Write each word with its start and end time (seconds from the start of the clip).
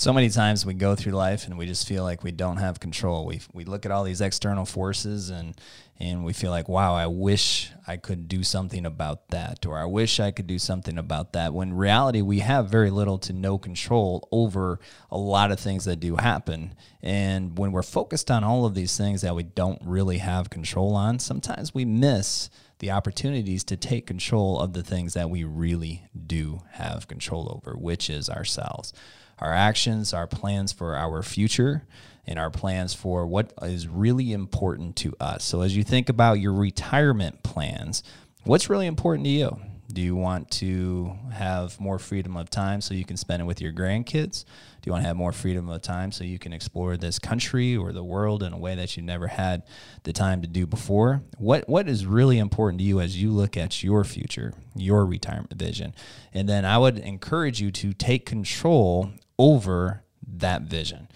so 0.00 0.14
many 0.14 0.30
times 0.30 0.64
we 0.64 0.72
go 0.72 0.96
through 0.96 1.12
life 1.12 1.46
and 1.46 1.58
we 1.58 1.66
just 1.66 1.86
feel 1.86 2.04
like 2.04 2.24
we 2.24 2.32
don't 2.32 2.56
have 2.56 2.80
control. 2.80 3.26
We 3.26 3.42
we 3.52 3.64
look 3.64 3.84
at 3.84 3.92
all 3.92 4.02
these 4.02 4.22
external 4.22 4.64
forces 4.64 5.28
and 5.28 5.54
and 5.98 6.24
we 6.24 6.32
feel 6.32 6.50
like, 6.50 6.70
wow, 6.70 6.94
I 6.94 7.06
wish 7.06 7.70
I 7.86 7.98
could 7.98 8.26
do 8.26 8.42
something 8.42 8.86
about 8.86 9.28
that, 9.28 9.66
or 9.66 9.76
I 9.76 9.84
wish 9.84 10.18
I 10.18 10.30
could 10.30 10.46
do 10.46 10.58
something 10.58 10.96
about 10.96 11.34
that. 11.34 11.52
When 11.52 11.74
reality, 11.74 12.22
we 12.22 12.38
have 12.38 12.70
very 12.70 12.88
little 12.88 13.18
to 13.18 13.34
no 13.34 13.58
control 13.58 14.26
over 14.32 14.80
a 15.10 15.18
lot 15.18 15.52
of 15.52 15.60
things 15.60 15.84
that 15.84 16.00
do 16.00 16.16
happen. 16.16 16.74
And 17.02 17.58
when 17.58 17.70
we're 17.70 17.82
focused 17.82 18.30
on 18.30 18.42
all 18.42 18.64
of 18.64 18.74
these 18.74 18.96
things 18.96 19.20
that 19.20 19.36
we 19.36 19.42
don't 19.42 19.82
really 19.84 20.16
have 20.16 20.48
control 20.48 20.94
on, 20.94 21.18
sometimes 21.18 21.74
we 21.74 21.84
miss 21.84 22.48
the 22.78 22.90
opportunities 22.90 23.64
to 23.64 23.76
take 23.76 24.06
control 24.06 24.58
of 24.58 24.72
the 24.72 24.82
things 24.82 25.12
that 25.12 25.28
we 25.28 25.44
really 25.44 26.04
do 26.26 26.62
have 26.70 27.06
control 27.06 27.52
over, 27.54 27.76
which 27.76 28.08
is 28.08 28.30
ourselves 28.30 28.94
our 29.40 29.52
actions, 29.52 30.12
our 30.12 30.26
plans 30.26 30.72
for 30.72 30.96
our 30.96 31.22
future, 31.22 31.86
and 32.26 32.38
our 32.38 32.50
plans 32.50 32.94
for 32.94 33.26
what 33.26 33.52
is 33.62 33.88
really 33.88 34.32
important 34.32 34.96
to 34.96 35.14
us. 35.18 35.44
So, 35.44 35.62
as 35.62 35.76
you 35.76 35.82
think 35.82 36.08
about 36.08 36.34
your 36.34 36.52
retirement 36.52 37.42
plans, 37.42 38.02
what's 38.44 38.70
really 38.70 38.86
important 38.86 39.24
to 39.24 39.30
you? 39.30 39.60
Do 39.92 40.00
you 40.00 40.14
want 40.14 40.50
to 40.52 41.16
have 41.32 41.80
more 41.80 41.98
freedom 41.98 42.36
of 42.36 42.48
time 42.48 42.80
so 42.80 42.94
you 42.94 43.04
can 43.04 43.16
spend 43.16 43.42
it 43.42 43.44
with 43.44 43.60
your 43.60 43.72
grandkids? 43.72 44.44
Do 44.80 44.88
you 44.88 44.92
want 44.92 45.02
to 45.02 45.08
have 45.08 45.16
more 45.16 45.32
freedom 45.32 45.68
of 45.68 45.82
time 45.82 46.12
so 46.12 46.22
you 46.22 46.38
can 46.38 46.52
explore 46.52 46.96
this 46.96 47.18
country 47.18 47.76
or 47.76 47.92
the 47.92 48.04
world 48.04 48.42
in 48.42 48.52
a 48.52 48.58
way 48.58 48.76
that 48.76 48.96
you 48.96 49.02
never 49.02 49.26
had 49.26 49.64
the 50.04 50.12
time 50.12 50.42
to 50.42 50.48
do 50.48 50.66
before? 50.66 51.22
What 51.38 51.68
what 51.68 51.88
is 51.88 52.06
really 52.06 52.38
important 52.38 52.78
to 52.80 52.84
you 52.84 53.00
as 53.00 53.20
you 53.20 53.30
look 53.32 53.56
at 53.56 53.82
your 53.82 54.04
future, 54.04 54.54
your 54.76 55.04
retirement 55.04 55.54
vision? 55.54 55.94
And 56.32 56.48
then 56.48 56.64
I 56.64 56.78
would 56.78 56.98
encourage 56.98 57.60
you 57.60 57.70
to 57.72 57.92
take 57.92 58.26
control 58.26 59.10
over 59.40 60.04
that 60.22 60.62
vision. 60.62 61.08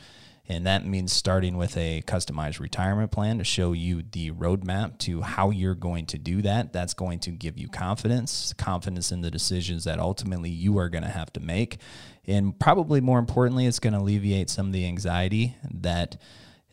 And 0.48 0.66
that 0.66 0.84
means 0.84 1.12
starting 1.12 1.56
with 1.56 1.76
a 1.76 2.02
customized 2.06 2.58
retirement 2.58 3.10
plan 3.10 3.38
to 3.38 3.44
show 3.44 3.72
you 3.72 4.02
the 4.12 4.30
roadmap 4.30 4.98
to 5.00 5.20
how 5.20 5.50
you're 5.50 5.74
going 5.74 6.06
to 6.06 6.18
do 6.18 6.42
that. 6.42 6.72
That's 6.72 6.94
going 6.94 7.20
to 7.20 7.30
give 7.30 7.58
you 7.58 7.68
confidence, 7.68 8.52
confidence 8.54 9.12
in 9.12 9.20
the 9.20 9.30
decisions 9.30 9.84
that 9.84 9.98
ultimately 9.98 10.50
you 10.50 10.78
are 10.78 10.88
going 10.88 11.04
to 11.04 11.10
have 11.10 11.32
to 11.34 11.40
make. 11.40 11.78
And 12.26 12.58
probably 12.58 13.00
more 13.00 13.18
importantly, 13.18 13.66
it's 13.66 13.78
going 13.78 13.92
to 13.92 14.00
alleviate 14.00 14.48
some 14.50 14.66
of 14.66 14.72
the 14.72 14.86
anxiety 14.86 15.56
that 15.70 16.16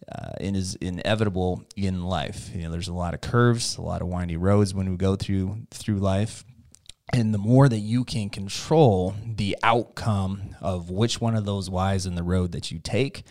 uh, 0.10 0.32
is 0.40 0.76
inevitable 0.76 1.64
in 1.76 2.04
life. 2.04 2.50
You 2.54 2.64
know, 2.64 2.72
there's 2.72 2.88
a 2.88 2.94
lot 2.94 3.14
of 3.14 3.22
curves, 3.22 3.78
a 3.78 3.82
lot 3.82 4.02
of 4.02 4.08
windy 4.08 4.38
roads 4.38 4.74
when 4.74 4.90
we 4.90 4.98
go 4.98 5.16
through 5.16 5.68
through 5.70 6.00
life, 6.00 6.44
and 7.14 7.34
the 7.34 7.38
more 7.38 7.68
that 7.68 7.80
you 7.80 8.04
can 8.04 8.30
control 8.30 9.16
the 9.26 9.58
outcome 9.64 10.56
of 10.62 10.90
which 10.90 11.20
one 11.20 11.36
of 11.36 11.46
those 11.46 11.70
whys 11.70 12.06
in 12.06 12.16
the 12.16 12.24
road 12.24 12.54
that 12.54 12.72
you 12.72 12.80
take 12.80 13.24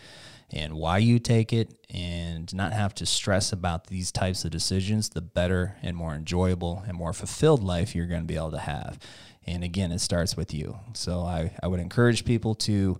and 0.51 0.73
why 0.73 0.97
you 0.97 1.17
take 1.17 1.53
it 1.53 1.73
and 1.89 2.53
not 2.53 2.73
have 2.73 2.93
to 2.95 3.05
stress 3.05 3.51
about 3.51 3.87
these 3.87 4.11
types 4.11 4.43
of 4.43 4.51
decisions, 4.51 5.09
the 5.09 5.21
better 5.21 5.77
and 5.81 5.95
more 5.95 6.13
enjoyable 6.13 6.83
and 6.87 6.97
more 6.97 7.13
fulfilled 7.13 7.63
life 7.63 7.95
you're 7.95 8.05
going 8.05 8.21
to 8.21 8.27
be 8.27 8.35
able 8.35 8.51
to 8.51 8.59
have. 8.59 8.99
And 9.47 9.63
again, 9.63 9.91
it 9.91 9.99
starts 9.99 10.37
with 10.37 10.53
you. 10.53 10.77
So 10.93 11.21
I, 11.21 11.55
I 11.63 11.67
would 11.67 11.79
encourage 11.79 12.25
people 12.25 12.55
to 12.55 12.99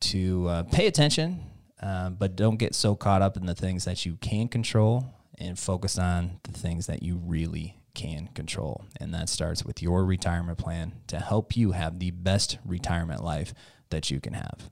to 0.00 0.48
uh, 0.48 0.62
pay 0.64 0.86
attention, 0.86 1.40
uh, 1.80 2.10
but 2.10 2.36
don't 2.36 2.56
get 2.56 2.74
so 2.74 2.94
caught 2.94 3.22
up 3.22 3.38
in 3.38 3.46
the 3.46 3.54
things 3.54 3.86
that 3.86 4.04
you 4.04 4.16
can 4.16 4.48
control 4.48 5.06
and 5.38 5.58
focus 5.58 5.98
on 5.98 6.40
the 6.42 6.52
things 6.52 6.86
that 6.86 7.02
you 7.02 7.16
really 7.24 7.78
can 7.94 8.28
control. 8.34 8.84
And 9.00 9.14
that 9.14 9.28
starts 9.28 9.64
with 9.64 9.82
your 9.82 10.04
retirement 10.04 10.58
plan 10.58 10.94
to 11.06 11.20
help 11.20 11.56
you 11.56 11.72
have 11.72 11.98
the 11.98 12.10
best 12.10 12.58
retirement 12.64 13.22
life 13.22 13.54
that 13.90 14.10
you 14.10 14.20
can 14.20 14.34
have. 14.34 14.70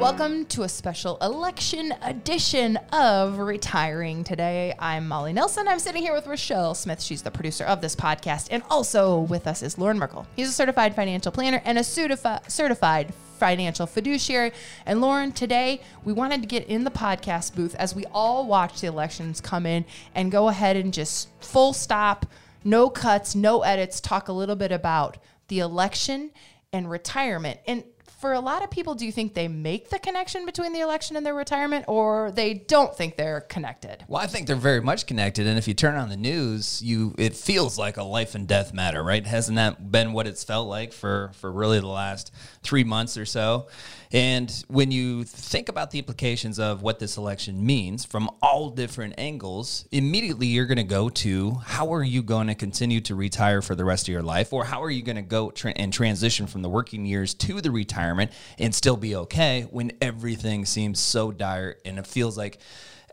Welcome 0.00 0.46
to 0.46 0.62
a 0.62 0.68
special 0.70 1.18
election 1.18 1.92
edition 2.00 2.78
of 2.90 3.38
Retiring 3.38 4.24
Today. 4.24 4.74
I'm 4.78 5.06
Molly 5.06 5.34
Nelson. 5.34 5.68
I'm 5.68 5.78
sitting 5.78 6.00
here 6.00 6.14
with 6.14 6.26
Rochelle 6.26 6.74
Smith. 6.74 7.02
She's 7.02 7.20
the 7.20 7.30
producer 7.30 7.64
of 7.64 7.82
this 7.82 7.94
podcast. 7.94 8.48
And 8.50 8.62
also 8.70 9.20
with 9.20 9.46
us 9.46 9.62
is 9.62 9.76
Loren 9.76 9.98
Merkle. 9.98 10.26
He's 10.36 10.48
a 10.48 10.52
certified 10.52 10.96
financial 10.96 11.30
planner 11.30 11.60
and 11.66 11.76
a 11.76 11.82
certifi- 11.82 12.50
certified 12.50 13.12
financial 13.38 13.86
fiduciary. 13.86 14.52
And 14.86 15.02
Loren, 15.02 15.32
today 15.32 15.82
we 16.02 16.14
wanted 16.14 16.40
to 16.40 16.48
get 16.48 16.66
in 16.66 16.84
the 16.84 16.90
podcast 16.90 17.54
booth 17.54 17.74
as 17.74 17.94
we 17.94 18.06
all 18.06 18.46
watch 18.46 18.80
the 18.80 18.86
elections 18.86 19.42
come 19.42 19.66
in 19.66 19.84
and 20.14 20.32
go 20.32 20.48
ahead 20.48 20.76
and 20.76 20.94
just 20.94 21.28
full 21.40 21.74
stop, 21.74 22.24
no 22.64 22.88
cuts, 22.88 23.34
no 23.34 23.60
edits, 23.60 24.00
talk 24.00 24.28
a 24.28 24.32
little 24.32 24.56
bit 24.56 24.72
about 24.72 25.18
the 25.48 25.58
election 25.58 26.30
and 26.72 26.90
retirement. 26.90 27.60
And 27.66 27.84
for 28.20 28.34
a 28.34 28.40
lot 28.40 28.62
of 28.62 28.70
people, 28.70 28.94
do 28.94 29.06
you 29.06 29.12
think 29.12 29.32
they 29.32 29.48
make 29.48 29.88
the 29.88 29.98
connection 29.98 30.44
between 30.44 30.74
the 30.74 30.80
election 30.80 31.16
and 31.16 31.24
their 31.24 31.34
retirement, 31.34 31.86
or 31.88 32.30
they 32.30 32.52
don't 32.52 32.94
think 32.94 33.16
they're 33.16 33.40
connected? 33.40 34.04
Well, 34.08 34.22
I 34.22 34.26
think 34.26 34.46
they're 34.46 34.56
very 34.56 34.82
much 34.82 35.06
connected, 35.06 35.46
and 35.46 35.56
if 35.56 35.66
you 35.66 35.72
turn 35.72 35.94
on 35.94 36.10
the 36.10 36.18
news, 36.18 36.82
you 36.82 37.14
it 37.16 37.34
feels 37.34 37.78
like 37.78 37.96
a 37.96 38.04
life 38.04 38.34
and 38.34 38.46
death 38.46 38.74
matter, 38.74 39.02
right? 39.02 39.26
Hasn't 39.26 39.56
that 39.56 39.90
been 39.90 40.12
what 40.12 40.26
it's 40.26 40.44
felt 40.44 40.68
like 40.68 40.92
for 40.92 41.30
for 41.34 41.50
really 41.50 41.80
the 41.80 41.86
last 41.86 42.30
three 42.62 42.84
months 42.84 43.16
or 43.16 43.24
so? 43.24 43.68
And 44.12 44.50
when 44.66 44.90
you 44.90 45.22
think 45.22 45.68
about 45.68 45.92
the 45.92 46.00
implications 46.00 46.58
of 46.58 46.82
what 46.82 46.98
this 46.98 47.16
election 47.16 47.64
means 47.64 48.04
from 48.04 48.28
all 48.42 48.70
different 48.70 49.14
angles, 49.18 49.86
immediately 49.92 50.48
you're 50.48 50.66
going 50.66 50.78
to 50.78 50.82
go 50.82 51.08
to 51.08 51.52
how 51.64 51.94
are 51.94 52.02
you 52.02 52.20
going 52.20 52.48
to 52.48 52.56
continue 52.56 53.00
to 53.02 53.14
retire 53.14 53.62
for 53.62 53.76
the 53.76 53.84
rest 53.84 54.08
of 54.08 54.12
your 54.12 54.22
life, 54.22 54.52
or 54.52 54.64
how 54.64 54.82
are 54.82 54.90
you 54.90 55.02
going 55.02 55.16
to 55.16 55.22
go 55.22 55.50
tra- 55.52 55.72
and 55.76 55.92
transition 55.92 56.48
from 56.48 56.62
the 56.62 56.68
working 56.68 57.06
years 57.06 57.34
to 57.34 57.60
the 57.60 57.70
retirement 57.70 58.09
and 58.58 58.74
still 58.74 58.96
be 58.96 59.16
okay 59.16 59.66
when 59.70 59.92
everything 60.00 60.64
seems 60.64 61.00
so 61.00 61.32
dire 61.32 61.76
and 61.84 61.98
it 61.98 62.06
feels 62.06 62.36
like 62.36 62.60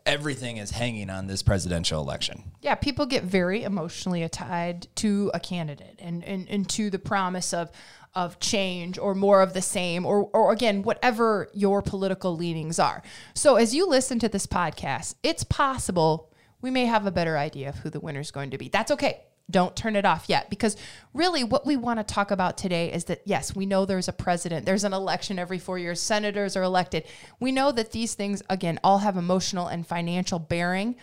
everything 0.05 0.57
is 0.57 0.71
hanging 0.71 1.09
on 1.09 1.27
this 1.27 1.43
presidential 1.43 2.01
election. 2.01 2.43
Yeah, 2.61 2.75
people 2.75 3.05
get 3.05 3.23
very 3.23 3.63
emotionally 3.63 4.27
tied 4.29 4.87
to 4.95 5.29
a 5.33 5.39
candidate 5.39 5.99
and, 5.99 6.23
and, 6.23 6.49
and 6.49 6.67
to 6.69 6.89
the 6.89 6.99
promise 6.99 7.53
of 7.53 7.71
of 8.15 8.39
change 8.39 8.97
or 8.97 9.13
more 9.13 9.41
of 9.41 9.53
the 9.53 9.61
same 9.61 10.03
or 10.03 10.23
or 10.33 10.51
again 10.51 10.81
whatever 10.81 11.49
your 11.53 11.83
political 11.83 12.35
leanings 12.35 12.79
are. 12.79 13.03
So 13.35 13.57
as 13.57 13.75
you 13.75 13.87
listen 13.87 14.17
to 14.19 14.29
this 14.29 14.47
podcast, 14.47 15.15
it's 15.21 15.43
possible 15.43 16.31
we 16.59 16.71
may 16.71 16.85
have 16.85 17.05
a 17.05 17.11
better 17.11 17.37
idea 17.37 17.69
of 17.69 17.75
who 17.75 17.91
the 17.91 17.99
winner 17.99 18.21
is 18.21 18.31
going 18.31 18.49
to 18.51 18.57
be. 18.57 18.69
That's 18.69 18.89
okay. 18.91 19.21
Don't 19.49 19.75
turn 19.77 19.95
it 19.95 20.05
off 20.05 20.25
yet 20.27 20.49
because 20.49 20.75
really 21.13 21.43
what 21.43 21.65
we 21.65 21.77
want 21.77 21.99
to 21.99 22.03
talk 22.03 22.31
about 22.31 22.57
today 22.57 22.91
is 22.91 23.05
that 23.05 23.21
yes, 23.25 23.55
we 23.55 23.65
know 23.65 23.85
there's 23.85 24.09
a 24.09 24.13
president, 24.13 24.65
there's 24.65 24.83
an 24.83 24.93
election 24.93 25.39
every 25.39 25.57
4 25.57 25.79
years, 25.79 26.01
senators 26.01 26.57
are 26.57 26.63
elected. 26.63 27.05
We 27.39 27.53
know 27.53 27.71
that 27.71 27.93
these 27.93 28.13
things 28.13 28.43
again 28.49 28.77
all 28.83 28.97
have 28.97 29.15
emotional 29.15 29.67
and 29.67 29.87
financial 29.87 30.37
bearing. 30.37 30.97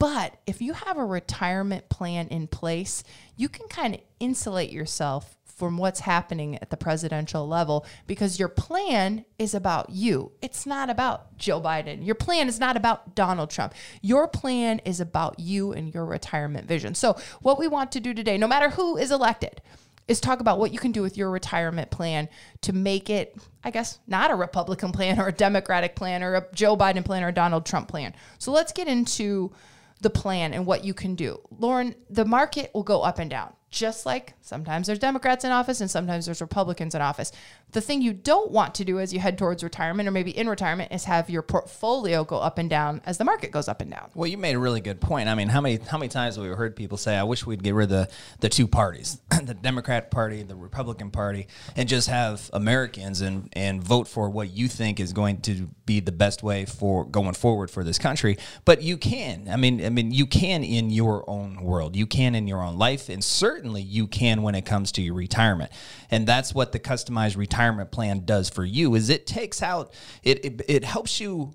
But 0.00 0.36
if 0.44 0.60
you 0.60 0.72
have 0.72 0.96
a 0.96 1.04
retirement 1.04 1.88
plan 1.88 2.26
in 2.28 2.48
place, 2.48 3.04
you 3.36 3.48
can 3.48 3.68
kind 3.68 3.94
of 3.94 4.00
insulate 4.18 4.72
yourself 4.72 5.37
from 5.58 5.76
what's 5.76 6.00
happening 6.00 6.56
at 6.62 6.70
the 6.70 6.76
presidential 6.76 7.46
level 7.46 7.84
because 8.06 8.38
your 8.38 8.48
plan 8.48 9.24
is 9.40 9.54
about 9.54 9.90
you. 9.90 10.30
It's 10.40 10.64
not 10.64 10.88
about 10.88 11.36
Joe 11.36 11.60
Biden. 11.60 12.06
Your 12.06 12.14
plan 12.14 12.46
is 12.46 12.60
not 12.60 12.76
about 12.76 13.16
Donald 13.16 13.50
Trump. 13.50 13.74
Your 14.00 14.28
plan 14.28 14.80
is 14.84 15.00
about 15.00 15.40
you 15.40 15.72
and 15.72 15.92
your 15.92 16.06
retirement 16.06 16.68
vision. 16.68 16.94
So, 16.94 17.16
what 17.42 17.58
we 17.58 17.66
want 17.66 17.90
to 17.92 18.00
do 18.00 18.14
today, 18.14 18.38
no 18.38 18.46
matter 18.46 18.70
who 18.70 18.96
is 18.96 19.10
elected, 19.10 19.60
is 20.06 20.20
talk 20.20 20.40
about 20.40 20.60
what 20.60 20.72
you 20.72 20.78
can 20.78 20.92
do 20.92 21.02
with 21.02 21.16
your 21.16 21.30
retirement 21.30 21.90
plan 21.90 22.28
to 22.62 22.72
make 22.72 23.10
it, 23.10 23.36
I 23.64 23.70
guess, 23.70 23.98
not 24.06 24.30
a 24.30 24.36
Republican 24.36 24.92
plan 24.92 25.20
or 25.20 25.28
a 25.28 25.32
Democratic 25.32 25.96
plan 25.96 26.22
or 26.22 26.36
a 26.36 26.46
Joe 26.54 26.76
Biden 26.76 27.04
plan 27.04 27.24
or 27.24 27.28
a 27.28 27.32
Donald 27.32 27.66
Trump 27.66 27.88
plan. 27.88 28.14
So 28.38 28.52
let's 28.52 28.72
get 28.72 28.86
into 28.86 29.52
the 30.00 30.10
plan 30.10 30.54
and 30.54 30.64
what 30.64 30.84
you 30.84 30.94
can 30.94 31.16
do. 31.16 31.40
Loren, 31.50 31.96
the 32.08 32.24
market 32.24 32.70
will 32.72 32.84
go 32.84 33.02
up 33.02 33.18
and 33.18 33.28
down 33.28 33.52
just 33.70 34.06
like 34.06 34.32
sometimes 34.40 34.86
there's 34.86 34.98
Democrats 34.98 35.44
in 35.44 35.50
office 35.50 35.80
and 35.80 35.90
sometimes 35.90 36.24
there's 36.24 36.40
Republicans 36.40 36.94
in 36.94 37.02
office. 37.02 37.32
The 37.72 37.82
thing 37.82 38.00
you 38.00 38.14
don't 38.14 38.50
want 38.50 38.74
to 38.76 38.84
do 38.84 38.98
as 38.98 39.12
you 39.12 39.20
head 39.20 39.36
towards 39.36 39.62
retirement 39.62 40.08
or 40.08 40.10
maybe 40.10 40.30
in 40.30 40.48
retirement 40.48 40.90
is 40.90 41.04
have 41.04 41.28
your 41.28 41.42
portfolio 41.42 42.24
go 42.24 42.38
up 42.38 42.56
and 42.56 42.70
down 42.70 43.02
as 43.04 43.18
the 43.18 43.24
market 43.24 43.50
goes 43.50 43.68
up 43.68 43.82
and 43.82 43.90
down. 43.90 44.10
Well, 44.14 44.26
you 44.26 44.38
made 44.38 44.54
a 44.54 44.58
really 44.58 44.80
good 44.80 45.02
point. 45.02 45.28
I 45.28 45.34
mean, 45.34 45.48
how 45.48 45.60
many 45.60 45.76
how 45.76 45.98
many 45.98 46.08
times 46.08 46.36
have 46.36 46.44
we 46.44 46.50
heard 46.50 46.76
people 46.76 46.96
say, 46.96 47.16
"I 47.16 47.24
wish 47.24 47.44
we'd 47.44 47.62
get 47.62 47.74
rid 47.74 47.84
of 47.84 47.90
the, 47.90 48.08
the 48.40 48.48
two 48.48 48.66
parties, 48.66 49.20
the 49.42 49.52
Democrat 49.52 50.10
Party, 50.10 50.42
the 50.42 50.56
Republican 50.56 51.10
Party, 51.10 51.46
and 51.76 51.88
just 51.88 52.08
have 52.08 52.48
Americans 52.54 53.20
and 53.20 53.50
and 53.52 53.82
vote 53.82 54.08
for 54.08 54.30
what 54.30 54.50
you 54.50 54.66
think 54.66 54.98
is 54.98 55.12
going 55.12 55.42
to 55.42 55.68
be 55.84 56.00
the 56.00 56.12
best 56.12 56.42
way 56.42 56.64
for 56.64 57.04
going 57.04 57.34
forward 57.34 57.70
for 57.70 57.84
this 57.84 57.98
country." 57.98 58.38
But 58.64 58.80
you 58.80 58.96
can. 58.96 59.46
I 59.50 59.56
mean, 59.56 59.84
I 59.84 59.90
mean, 59.90 60.10
you 60.10 60.26
can 60.26 60.64
in 60.64 60.88
your 60.88 61.28
own 61.28 61.62
world. 61.62 61.96
You 61.96 62.06
can 62.06 62.34
in 62.34 62.48
your 62.48 62.62
own 62.62 62.78
life, 62.78 63.10
and 63.10 63.22
certainly 63.22 63.57
you 63.64 64.06
can 64.06 64.42
when 64.42 64.54
it 64.54 64.64
comes 64.64 64.92
to 64.92 65.02
your 65.02 65.14
retirement. 65.14 65.70
And 66.10 66.26
that's 66.26 66.54
what 66.54 66.72
the 66.72 66.78
customized 66.78 67.36
retirement 67.36 67.90
plan 67.90 68.24
does 68.24 68.48
for 68.48 68.64
you 68.64 68.94
is 68.94 69.10
it 69.10 69.26
takes 69.26 69.62
out 69.62 69.92
it 70.22 70.44
it, 70.44 70.62
it 70.68 70.84
helps 70.84 71.20
you 71.20 71.54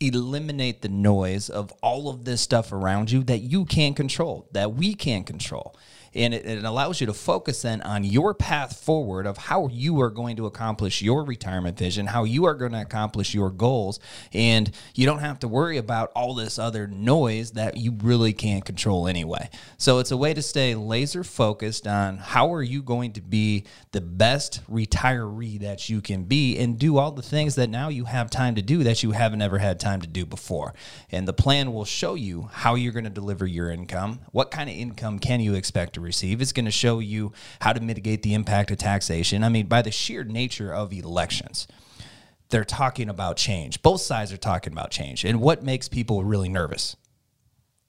eliminate 0.00 0.82
the 0.82 0.88
noise 0.88 1.48
of 1.48 1.72
all 1.82 2.08
of 2.08 2.24
this 2.24 2.40
stuff 2.40 2.72
around 2.72 3.10
you 3.10 3.22
that 3.22 3.38
you 3.38 3.64
can't 3.64 3.96
control, 3.96 4.48
that 4.52 4.74
we 4.74 4.94
can't 4.94 5.26
control 5.26 5.76
and 6.14 6.34
it, 6.34 6.46
it, 6.46 6.64
allows 6.64 7.00
you 7.00 7.06
to 7.06 7.14
focus 7.14 7.62
then 7.62 7.80
on 7.82 8.04
your 8.04 8.34
path 8.34 8.76
forward 8.76 9.26
of 9.26 9.36
how 9.36 9.68
you 9.68 10.00
are 10.00 10.10
going 10.10 10.36
to 10.36 10.46
accomplish 10.46 11.02
your 11.02 11.24
retirement 11.24 11.78
vision, 11.78 12.06
how 12.06 12.24
you 12.24 12.44
are 12.44 12.54
going 12.54 12.72
to 12.72 12.80
accomplish 12.80 13.34
your 13.34 13.50
goals, 13.50 14.00
and 14.32 14.70
you 14.94 15.06
don't 15.06 15.18
have 15.18 15.38
to 15.40 15.48
worry 15.48 15.76
about 15.76 16.12
all 16.14 16.34
this 16.34 16.58
other 16.58 16.86
noise 16.86 17.52
that 17.52 17.76
you 17.76 17.96
really 18.02 18.32
can't 18.32 18.64
control 18.64 19.06
anyway. 19.08 19.48
So 19.76 19.98
it's 19.98 20.10
a 20.10 20.16
way 20.16 20.34
to 20.34 20.42
stay 20.42 20.74
laser 20.74 21.24
focused 21.24 21.86
on 21.86 22.18
how 22.18 22.52
are 22.52 22.62
you 22.62 22.82
going 22.82 23.12
to 23.12 23.20
be 23.20 23.64
the 23.92 24.00
best 24.00 24.60
retiree 24.70 25.60
that 25.60 25.88
you 25.88 26.00
can 26.00 26.24
be 26.24 26.58
and 26.58 26.78
do 26.78 26.98
all 26.98 27.12
the 27.12 27.22
things 27.22 27.54
that 27.56 27.70
now 27.70 27.88
you 27.88 28.04
have 28.04 28.30
time 28.30 28.54
to 28.54 28.62
do 28.62 28.84
that 28.84 29.02
you 29.02 29.12
haven't 29.12 29.42
ever 29.42 29.58
had 29.58 29.80
time 29.80 30.00
to 30.00 30.06
do 30.06 30.24
before. 30.24 30.74
And 31.10 31.26
the 31.26 31.32
plan 31.32 31.72
will 31.72 31.84
show 31.84 32.14
you 32.14 32.48
how 32.52 32.74
you're 32.74 32.92
going 32.92 33.04
to 33.04 33.10
deliver 33.10 33.46
your 33.46 33.70
income, 33.70 34.20
what 34.32 34.50
kind 34.50 34.68
of 34.70 34.76
income 34.76 35.18
can 35.18 35.40
you 35.40 35.54
expect 35.54 35.94
to 35.94 36.00
receive. 36.04 36.40
It's 36.40 36.52
going 36.52 36.64
to 36.66 36.70
show 36.70 37.00
you 37.00 37.32
how 37.60 37.72
to 37.72 37.80
mitigate 37.80 38.22
the 38.22 38.34
impact 38.34 38.70
of 38.70 38.78
taxation. 38.78 39.42
I 39.42 39.48
mean, 39.48 39.66
by 39.66 39.82
the 39.82 39.90
sheer 39.90 40.22
nature 40.22 40.72
of 40.72 40.92
elections, 40.92 41.66
they're 42.50 42.64
talking 42.64 43.08
about 43.08 43.36
change. 43.36 43.82
Both 43.82 44.02
sides 44.02 44.32
are 44.32 44.36
talking 44.36 44.72
about 44.72 44.90
change. 44.90 45.24
And 45.24 45.40
what 45.40 45.64
makes 45.64 45.88
people 45.88 46.22
really 46.22 46.48
nervous? 46.48 46.96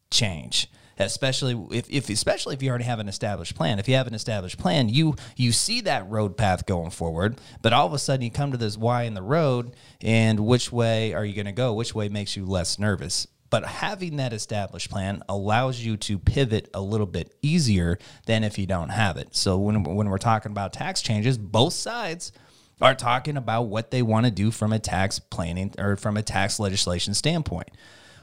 Change 0.09 0.69
especially 0.97 1.77
if, 1.77 1.89
if 1.89 2.09
especially 2.09 2.55
if 2.55 2.63
you 2.63 2.69
already 2.69 2.85
have 2.85 2.99
an 2.99 3.07
established 3.07 3.55
plan. 3.55 3.79
If 3.79 3.87
you 3.87 3.95
have 3.95 4.07
an 4.07 4.13
established 4.13 4.57
plan, 4.57 4.89
you 4.89 5.15
you 5.35 5.51
see 5.51 5.81
that 5.81 6.09
road 6.09 6.37
path 6.37 6.65
going 6.65 6.91
forward, 6.91 7.39
but 7.61 7.73
all 7.73 7.85
of 7.85 7.93
a 7.93 7.99
sudden 7.99 8.23
you 8.23 8.31
come 8.31 8.51
to 8.51 8.57
this 8.57 8.77
Y 8.77 9.03
in 9.03 9.13
the 9.13 9.21
road, 9.21 9.75
and 10.01 10.39
which 10.41 10.71
way 10.71 11.13
are 11.13 11.25
you 11.25 11.33
going 11.33 11.45
to 11.45 11.51
go? 11.51 11.73
Which 11.73 11.93
way 11.93 12.09
makes 12.09 12.35
you 12.35 12.45
less 12.45 12.79
nervous? 12.79 13.27
But 13.49 13.65
having 13.65 14.17
that 14.17 14.33
established 14.33 14.89
plan 14.89 15.23
allows 15.29 15.79
you 15.79 15.97
to 15.97 16.17
pivot 16.17 16.69
a 16.73 16.81
little 16.81 17.05
bit 17.05 17.35
easier 17.41 17.99
than 18.25 18.43
if 18.43 18.57
you 18.57 18.65
don't 18.65 18.89
have 18.89 19.17
it. 19.17 19.35
So 19.35 19.57
when, 19.57 19.83
when 19.83 20.09
we're 20.09 20.17
talking 20.17 20.51
about 20.51 20.73
tax 20.73 21.01
changes, 21.01 21.37
both 21.37 21.73
sides 21.73 22.31
are 22.81 22.95
talking 22.95 23.37
about 23.37 23.63
what 23.63 23.91
they 23.91 24.01
want 24.01 24.25
to 24.25 24.31
do 24.31 24.51
from 24.51 24.73
a 24.73 24.79
tax 24.79 25.19
planning 25.19 25.73
or 25.77 25.95
from 25.95 26.17
a 26.17 26.23
tax 26.23 26.59
legislation 26.59 27.13
standpoint. 27.13 27.69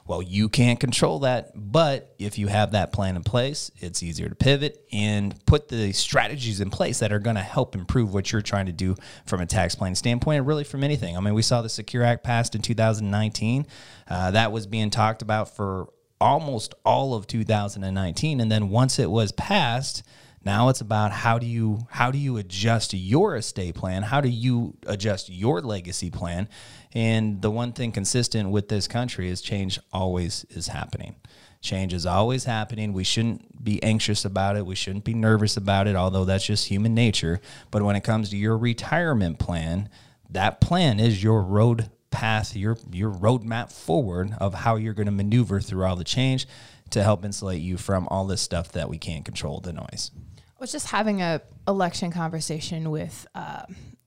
Well, 0.07 0.21
you 0.21 0.49
can't 0.49 0.81
control 0.81 1.21
that, 1.21 1.53
but 1.55 2.15
if 2.19 2.37
you 2.37 2.49
have 2.49 2.73
that 2.73 2.93
plan 2.93 3.15
in 3.17 3.23
place, 3.23 3.71
it's 3.79 4.03
easier 4.03 4.29
to 4.29 4.35
pivot 4.35 4.85
and 4.93 5.35
put 5.47 5.69
the 5.69 5.93
strategies 5.93 6.61
in 6.61 6.71
place 6.71 6.99
that 6.99 7.13
are 7.13 7.21
going 7.21 7.37
to 7.37 7.43
help 7.43 7.75
improve 7.75 8.13
what 8.13 8.33
you're 8.33 8.43
trying 8.43 8.67
to 8.67 8.73
do 8.73 8.97
from 9.27 9.41
a 9.41 9.47
tax 9.47 9.75
planning 9.75 9.95
standpoint 9.95 10.39
and 10.39 10.47
really 10.47 10.65
from 10.65 10.83
anything. 10.83 11.17
I 11.17 11.21
mean, 11.21 11.35
we 11.35 11.43
saw 11.43 11.63
the 11.63 11.69
Secure 11.69 12.03
Act 12.03 12.25
passed 12.25 12.55
in 12.55 12.63
2019. 12.63 13.67
Uh, 14.09 14.31
that 14.33 14.51
was 14.51 14.67
being 14.67 14.91
talked 14.91 15.23
about 15.23 15.55
for 15.55 15.89
almost 16.21 16.75
all 16.85 17.15
of 17.15 17.27
2019. 17.27 18.41
And 18.41 18.51
then 18.51 18.71
once 18.71 18.99
it 18.99 19.11
was 19.11 19.33
passed, 19.33 20.03
now 20.45 20.69
it's 20.69 20.81
about 20.81 21.13
how 21.13 21.39
do 21.39 21.47
you 21.47 21.87
how 21.91 22.11
do 22.11 22.19
you 22.19 22.37
adjust 22.37 22.95
your 22.95 23.37
estate 23.37 23.75
plan? 23.75 24.03
How 24.03 24.21
do 24.21 24.29
you 24.29 24.77
adjust 24.87 25.29
your 25.29 25.61
legacy 25.61 26.11
plan? 26.11 26.49
And 26.95 27.41
the 27.41 27.51
one 27.51 27.73
thing 27.73 27.93
consistent 27.93 28.51
with 28.51 28.69
this 28.69 28.87
country 28.87 29.29
is 29.29 29.41
change 29.41 29.79
always 29.93 30.45
is 30.51 30.69
happening. 30.69 31.17
Change 31.61 31.95
is 31.95 32.07
always 32.07 32.45
happening. 32.45 32.93
We 32.93 33.05
shouldn't 33.05 33.65
be 33.65 33.83
anxious 33.83 34.25
about 34.25 34.57
it. 34.57 34.67
We 34.67 34.75
shouldn't 34.75 35.05
be 35.05 35.15
nervous 35.15 35.57
about 35.57 35.87
it, 35.87 35.95
although 35.95 36.25
that's 36.25 36.45
just 36.45 36.67
human 36.67 36.95
nature. 36.95 37.41
But 37.71 37.83
when 37.83 37.97
it 37.97 38.03
comes 38.03 38.31
to 38.31 38.37
your 38.37 38.59
retirement 38.59 39.39
plan, 39.39 39.89
that 40.31 40.61
plan 40.61 40.99
is 40.99 41.23
your 41.23 41.43
road 41.43 41.91
path, 42.11 42.55
your 42.57 42.77
your 42.91 43.11
roadmap 43.11 43.73
forward 43.73 44.35
of 44.39 44.55
how 44.55 44.77
you're 44.77 44.95
going 44.95 45.07
to 45.07 45.13
maneuver 45.13 45.61
through 45.61 45.85
all 45.85 45.97
the 45.97 46.05
change 46.05 46.47
to 46.91 47.03
help 47.03 47.25
insulate 47.25 47.63
you 47.63 47.77
from 47.77 48.07
all 48.09 48.27
this 48.27 48.43
stuff 48.43 48.73
that 48.73 48.89
we 48.89 48.99
can't 48.99 49.25
control, 49.25 49.61
the 49.61 49.73
noise 49.73 50.11
I 50.37 50.61
was 50.61 50.71
just 50.71 50.89
having 50.89 51.23
a 51.23 51.41
election 51.67 52.13
conversation 52.13 52.91
with 52.91 53.27
uh, 53.35 53.65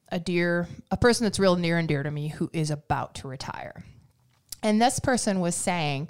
a 0.09 0.19
dear, 0.19 0.67
a 0.91 0.97
person 0.97 1.25
that's 1.25 1.39
real 1.39 1.55
near 1.55 1.77
and 1.77 1.87
dear 1.87 2.03
to 2.03 2.11
me 2.11 2.29
who 2.29 2.49
is 2.53 2.69
about 2.71 3.15
to 3.15 3.27
retire, 3.27 3.83
and 4.63 4.81
this 4.81 4.99
person 4.99 5.39
was 5.39 5.55
saying. 5.55 6.07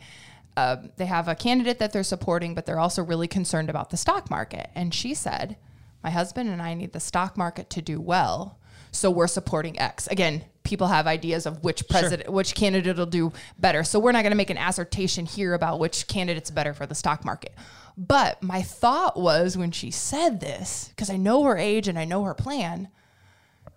Uh, 0.58 0.78
they 0.96 1.06
have 1.06 1.28
a 1.28 1.36
candidate 1.36 1.80
that 1.80 1.92
they're 1.92 2.02
supporting, 2.02 2.56
but 2.56 2.66
they're 2.66 2.80
also 2.80 3.04
really 3.04 3.28
concerned 3.28 3.70
about 3.70 3.90
the 3.90 3.98
stock 3.98 4.30
market. 4.30 4.70
And 4.74 4.94
she 4.94 5.14
said, 5.14 5.58
My 6.02 6.10
husband 6.10 6.50
and 6.50 6.62
I 6.62 6.76
need 6.76 6.94
the 6.94 7.02
stock 7.02 7.36
market 7.36 7.70
to 7.72 7.82
do 7.82 8.00
well. 8.00 8.58
So 8.96 9.12
we're 9.12 9.28
supporting 9.28 9.78
X. 9.78 10.08
Again, 10.08 10.46
people 10.64 10.88
have 10.88 11.08
ideas 11.08 11.46
of 11.46 11.64
which 11.64 11.88
president, 11.88 12.24
sure. 12.24 12.34
which 12.34 12.56
candidate 12.56 12.98
will 12.98 13.06
do 13.06 13.32
better. 13.60 13.84
So 13.84 14.00
we're 14.00 14.12
not 14.12 14.24
going 14.24 14.32
to 14.32 14.38
make 14.38 14.50
an 14.50 14.58
assertion 14.58 15.26
here 15.26 15.54
about 15.54 15.80
which 15.80 16.08
candidate's 16.08 16.52
better 16.52 16.74
for 16.74 16.86
the 16.86 16.96
stock 16.96 17.24
market. 17.24 17.54
But 17.98 18.44
my 18.44 18.62
thought 18.62 19.18
was 19.18 19.58
when 19.58 19.72
she 19.72 19.92
said 19.92 20.42
this, 20.42 20.90
because 20.90 21.10
I 21.10 21.18
know 21.18 21.44
her 21.44 21.58
age 21.58 21.88
and 21.88 21.98
I 21.98 22.06
know 22.06 22.24
her 22.24 22.34
plan, 22.34 22.90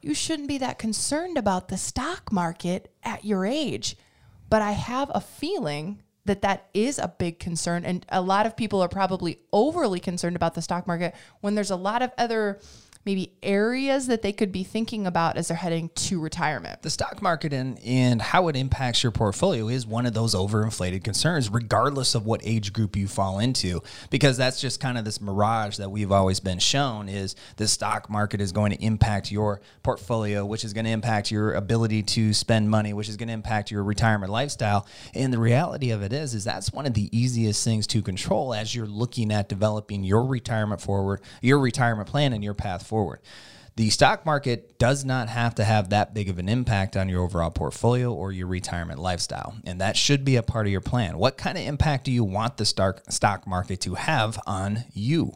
you 0.00 0.14
shouldn't 0.14 0.48
be 0.48 0.58
that 0.58 0.78
concerned 0.78 1.36
about 1.36 1.68
the 1.68 1.76
stock 1.76 2.32
market 2.32 2.92
at 3.02 3.24
your 3.24 3.44
age. 3.44 3.96
But 4.48 4.62
I 4.62 4.72
have 4.72 5.10
a 5.14 5.20
feeling 5.20 6.02
that 6.24 6.42
that 6.42 6.68
is 6.72 6.98
a 6.98 7.12
big 7.18 7.38
concern. 7.38 7.84
And 7.84 8.06
a 8.08 8.20
lot 8.20 8.46
of 8.46 8.56
people 8.56 8.80
are 8.80 8.88
probably 8.88 9.40
overly 9.52 9.98
concerned 9.98 10.36
about 10.36 10.54
the 10.54 10.62
stock 10.62 10.86
market 10.86 11.14
when 11.40 11.54
there's 11.54 11.70
a 11.70 11.76
lot 11.76 12.02
of 12.02 12.12
other 12.16 12.60
maybe 13.08 13.32
areas 13.42 14.06
that 14.06 14.20
they 14.20 14.34
could 14.34 14.52
be 14.52 14.62
thinking 14.62 15.06
about 15.06 15.38
as 15.38 15.48
they're 15.48 15.56
heading 15.56 15.88
to 15.94 16.20
retirement. 16.20 16.82
The 16.82 16.90
stock 16.90 17.22
market 17.22 17.54
and, 17.54 17.78
and 17.82 18.20
how 18.20 18.48
it 18.48 18.54
impacts 18.54 19.02
your 19.02 19.12
portfolio 19.12 19.68
is 19.68 19.86
one 19.86 20.04
of 20.04 20.12
those 20.12 20.34
overinflated 20.34 21.02
concerns, 21.04 21.48
regardless 21.48 22.14
of 22.14 22.26
what 22.26 22.42
age 22.44 22.70
group 22.74 22.96
you 22.96 23.08
fall 23.08 23.38
into, 23.38 23.80
because 24.10 24.36
that's 24.36 24.60
just 24.60 24.78
kind 24.78 24.98
of 24.98 25.06
this 25.06 25.22
mirage 25.22 25.78
that 25.78 25.90
we've 25.90 26.12
always 26.12 26.38
been 26.38 26.58
shown 26.58 27.08
is 27.08 27.34
the 27.56 27.66
stock 27.66 28.10
market 28.10 28.42
is 28.42 28.52
going 28.52 28.72
to 28.72 28.84
impact 28.84 29.32
your 29.32 29.62
portfolio, 29.82 30.44
which 30.44 30.62
is 30.62 30.74
going 30.74 30.84
to 30.84 30.90
impact 30.90 31.30
your 31.30 31.54
ability 31.54 32.02
to 32.02 32.34
spend 32.34 32.68
money, 32.68 32.92
which 32.92 33.08
is 33.08 33.16
going 33.16 33.28
to 33.28 33.32
impact 33.32 33.70
your 33.70 33.84
retirement 33.84 34.30
lifestyle. 34.30 34.86
And 35.14 35.32
the 35.32 35.38
reality 35.38 35.92
of 35.92 36.02
it 36.02 36.12
is, 36.12 36.34
is 36.34 36.44
that's 36.44 36.74
one 36.74 36.84
of 36.84 36.92
the 36.92 37.08
easiest 37.18 37.64
things 37.64 37.86
to 37.86 38.02
control 38.02 38.52
as 38.52 38.74
you're 38.74 38.84
looking 38.86 39.32
at 39.32 39.48
developing 39.48 40.04
your 40.04 40.26
retirement 40.26 40.82
forward, 40.82 41.22
your 41.40 41.58
retirement 41.58 42.06
plan 42.06 42.34
and 42.34 42.44
your 42.44 42.52
path 42.52 42.86
forward 42.86 42.97
forward. 42.98 43.20
The 43.76 43.90
stock 43.90 44.26
market 44.26 44.76
does 44.80 45.04
not 45.04 45.28
have 45.28 45.54
to 45.54 45.64
have 45.64 45.90
that 45.90 46.12
big 46.12 46.28
of 46.28 46.40
an 46.40 46.48
impact 46.48 46.96
on 46.96 47.08
your 47.08 47.22
overall 47.22 47.52
portfolio 47.52 48.12
or 48.12 48.32
your 48.32 48.48
retirement 48.48 48.98
lifestyle. 48.98 49.54
And 49.64 49.80
that 49.80 49.96
should 49.96 50.24
be 50.24 50.34
a 50.34 50.42
part 50.42 50.66
of 50.66 50.72
your 50.72 50.80
plan. 50.80 51.16
What 51.16 51.38
kind 51.38 51.56
of 51.56 51.62
impact 51.62 52.06
do 52.06 52.10
you 52.10 52.24
want 52.24 52.56
the 52.56 52.64
stock 52.64 53.46
market 53.46 53.80
to 53.82 53.94
have 53.94 54.40
on 54.48 54.82
you? 54.92 55.34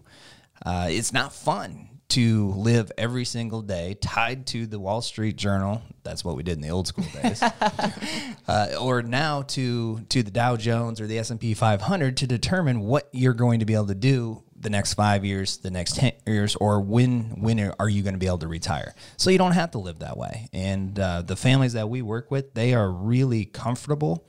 Uh, 0.66 0.88
it's 0.90 1.12
not 1.12 1.33
fun 1.33 1.91
to 2.12 2.49
live 2.50 2.92
every 2.99 3.25
single 3.25 3.62
day 3.62 3.95
tied 3.95 4.47
to 4.47 4.66
the 4.66 4.78
Wall 4.78 5.00
Street 5.00 5.37
Journal. 5.37 5.81
That's 6.02 6.23
what 6.23 6.37
we 6.37 6.42
did 6.42 6.57
in 6.57 6.61
the 6.61 6.71
old 6.71 6.87
school 6.87 7.07
days. 7.23 7.42
uh, 8.49 8.76
or 8.78 9.00
now 9.02 9.42
to 9.42 10.00
to 10.00 10.23
the 10.23 10.31
Dow 10.31 10.57
Jones 10.57 11.00
or 11.00 11.07
the 11.07 11.19
S 11.19 11.31
and 11.31 11.40
P 11.40 11.54
500 11.54 12.19
to 12.19 12.26
determine 12.26 12.81
what 12.81 13.09
you're 13.12 13.33
going 13.33 13.61
to 13.61 13.64
be 13.64 13.73
able 13.73 13.87
to 13.87 13.95
do 13.95 14.42
the 14.62 14.69
next 14.69 14.95
five 14.95 15.25
years, 15.25 15.57
the 15.57 15.71
next 15.71 15.97
ten 15.97 16.12
years, 16.26 16.54
or 16.57 16.81
when 16.81 17.40
when 17.40 17.73
are 17.78 17.88
you 17.88 18.02
going 18.02 18.14
to 18.14 18.19
be 18.19 18.26
able 18.26 18.38
to 18.38 18.49
retire? 18.49 18.95
So 19.16 19.31
you 19.31 19.38
don't 19.38 19.52
have 19.52 19.71
to 19.71 19.78
live 19.78 20.00
that 20.00 20.19
way. 20.19 20.49
And 20.52 20.99
uh, 20.99 21.23
the 21.23 21.37
families 21.37 21.73
that 21.73 21.88
we 21.88 22.02
work 22.02 22.31
with, 22.31 22.52
they 22.52 22.75
are 22.75 22.90
really 22.90 23.47
comfortable 23.47 24.26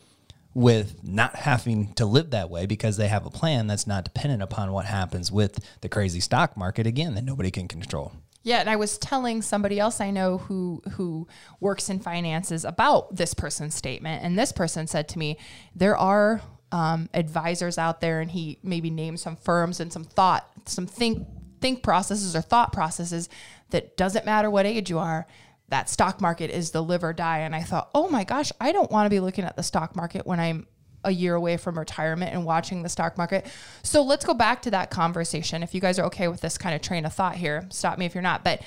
with 0.54 1.04
not 1.04 1.36
having 1.36 1.94
to 1.96 2.06
live 2.06 2.30
that 2.32 2.50
way 2.50 2.66
because 2.66 2.98
they 2.98 3.08
have 3.08 3.26
a 3.26 3.30
plan 3.30 3.68
that's 3.68 3.88
not 3.88 4.04
dependent 4.04 4.42
upon 4.44 4.72
what 4.72 4.86
happens 4.86 5.32
with 5.32 5.60
the 5.82 5.90
crazy 5.90 6.20
stock 6.20 6.56
market 6.56 6.86
again 6.86 7.16
that 7.16 7.24
nobody 7.24 7.50
can 7.50 7.68
control. 7.68 8.12
Yeah, 8.44 8.60
and 8.60 8.70
I 8.70 8.76
was 8.76 8.98
telling 8.98 9.42
somebody 9.42 9.80
else 9.80 10.02
I 10.02 10.12
know 10.12 10.38
who 10.38 10.82
who 10.92 11.28
works 11.62 11.90
in 11.90 12.00
finances 12.00 12.66
about 12.66 13.16
this 13.16 13.34
person's 13.34 13.74
statement, 13.74 14.24
and 14.24 14.38
this 14.38 14.52
person 14.52 14.86
said 14.86 15.08
to 15.10 15.20
me, 15.20 15.38
"There 15.74 15.96
are 15.96 16.42
um, 16.74 17.10
advisors 17.14 17.78
out 17.78 18.02
there, 18.02 18.20
and 18.20 18.30
he 18.30 18.60
maybe 18.62 18.90
named 18.90 19.22
some 19.22 19.38
firms 19.38 19.80
and 19.80 19.94
some 19.94 20.04
thought, 20.04 20.46
some 20.66 20.88
think 20.88 21.26
think 21.62 21.82
processes 21.82 22.36
or 22.36 22.42
thought 22.42 22.74
processes 22.74 23.30
that 23.70 23.96
doesn't 23.96 24.26
matter 24.26 24.50
what 24.50 24.66
age 24.66 24.90
you 24.90 25.00
are. 25.00 25.26
That 25.70 25.90
stock 25.90 26.22
market 26.22 26.52
is 26.52 26.72
the 26.72 26.84
live 26.84 27.04
or 27.04 27.14
die. 27.14 27.40
And 27.40 27.56
I 27.56 27.62
thought, 27.62 27.90
oh 27.96 28.10
my 28.10 28.24
gosh, 28.24 28.52
I 28.60 28.72
don't 28.72 28.92
want 28.92 29.06
to 29.06 29.10
be 29.10 29.20
looking 29.20 29.46
at 29.46 29.56
the 29.56 29.64
stock 29.64 29.96
market 29.96 30.26
when 30.28 30.40
I'm 30.40 30.68
a 31.04 31.12
year 31.12 31.36
away 31.36 31.58
from 31.58 31.78
retirement 31.78 32.34
and 32.34 32.46
watching 32.46 32.84
the 32.84 32.90
stock 32.90 33.18
market. 33.18 33.46
So 33.82 34.04
let's 34.04 34.26
go 34.26 34.34
back 34.34 34.62
to 34.64 34.72
that 34.72 34.90
conversation. 34.90 35.64
If 35.64 35.74
you 35.74 35.82
guys 35.82 36.00
are 36.00 36.06
okay 36.06 36.28
with 36.28 36.42
this 36.42 36.58
kind 36.58 36.76
of 36.76 36.82
train 36.82 37.06
of 37.06 37.14
thought 37.14 37.36
here, 37.36 37.68
stop 37.72 37.98
me 37.98 38.06
if 38.06 38.16
you're 38.16 38.22
not. 38.22 38.44
But 38.44 38.62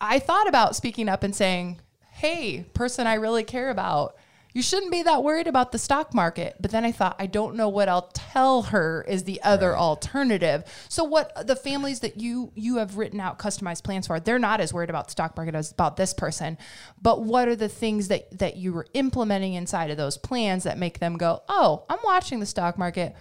I 0.00 0.18
thought 0.18 0.48
about 0.48 0.76
speaking 0.76 1.08
up 1.08 1.22
and 1.22 1.34
saying, 1.34 1.80
hey, 2.12 2.64
person 2.74 3.06
I 3.06 3.14
really 3.14 3.44
care 3.44 3.70
about, 3.70 4.16
you 4.54 4.62
shouldn't 4.62 4.92
be 4.92 5.02
that 5.02 5.24
worried 5.24 5.48
about 5.48 5.72
the 5.72 5.78
stock 5.78 6.14
market. 6.14 6.54
But 6.60 6.70
then 6.70 6.84
I 6.84 6.92
thought, 6.92 7.16
I 7.18 7.26
don't 7.26 7.56
know 7.56 7.68
what 7.68 7.88
I'll 7.88 8.08
tell 8.14 8.62
her 8.62 9.04
is 9.06 9.24
the 9.24 9.42
other 9.42 9.72
right. 9.72 9.78
alternative. 9.78 10.64
So 10.88 11.02
what 11.02 11.46
the 11.46 11.56
families 11.56 12.00
that 12.00 12.20
you 12.20 12.52
you 12.54 12.76
have 12.76 12.96
written 12.96 13.20
out 13.20 13.38
customized 13.38 13.82
plans 13.82 14.06
for, 14.06 14.20
they're 14.20 14.38
not 14.38 14.60
as 14.60 14.72
worried 14.72 14.90
about 14.90 15.08
the 15.08 15.10
stock 15.10 15.36
market 15.36 15.56
as 15.56 15.72
about 15.72 15.96
this 15.96 16.14
person. 16.14 16.56
But 17.02 17.24
what 17.24 17.48
are 17.48 17.56
the 17.56 17.68
things 17.68 18.08
that 18.08 18.38
that 18.38 18.56
you 18.56 18.72
were 18.72 18.86
implementing 18.94 19.54
inside 19.54 19.90
of 19.90 19.96
those 19.96 20.16
plans 20.16 20.62
that 20.62 20.78
make 20.78 21.00
them 21.00 21.18
go, 21.18 21.42
oh, 21.48 21.84
I'm 21.90 21.98
watching 22.04 22.38
the 22.38 22.46
stock 22.46 22.78
market 22.78 23.14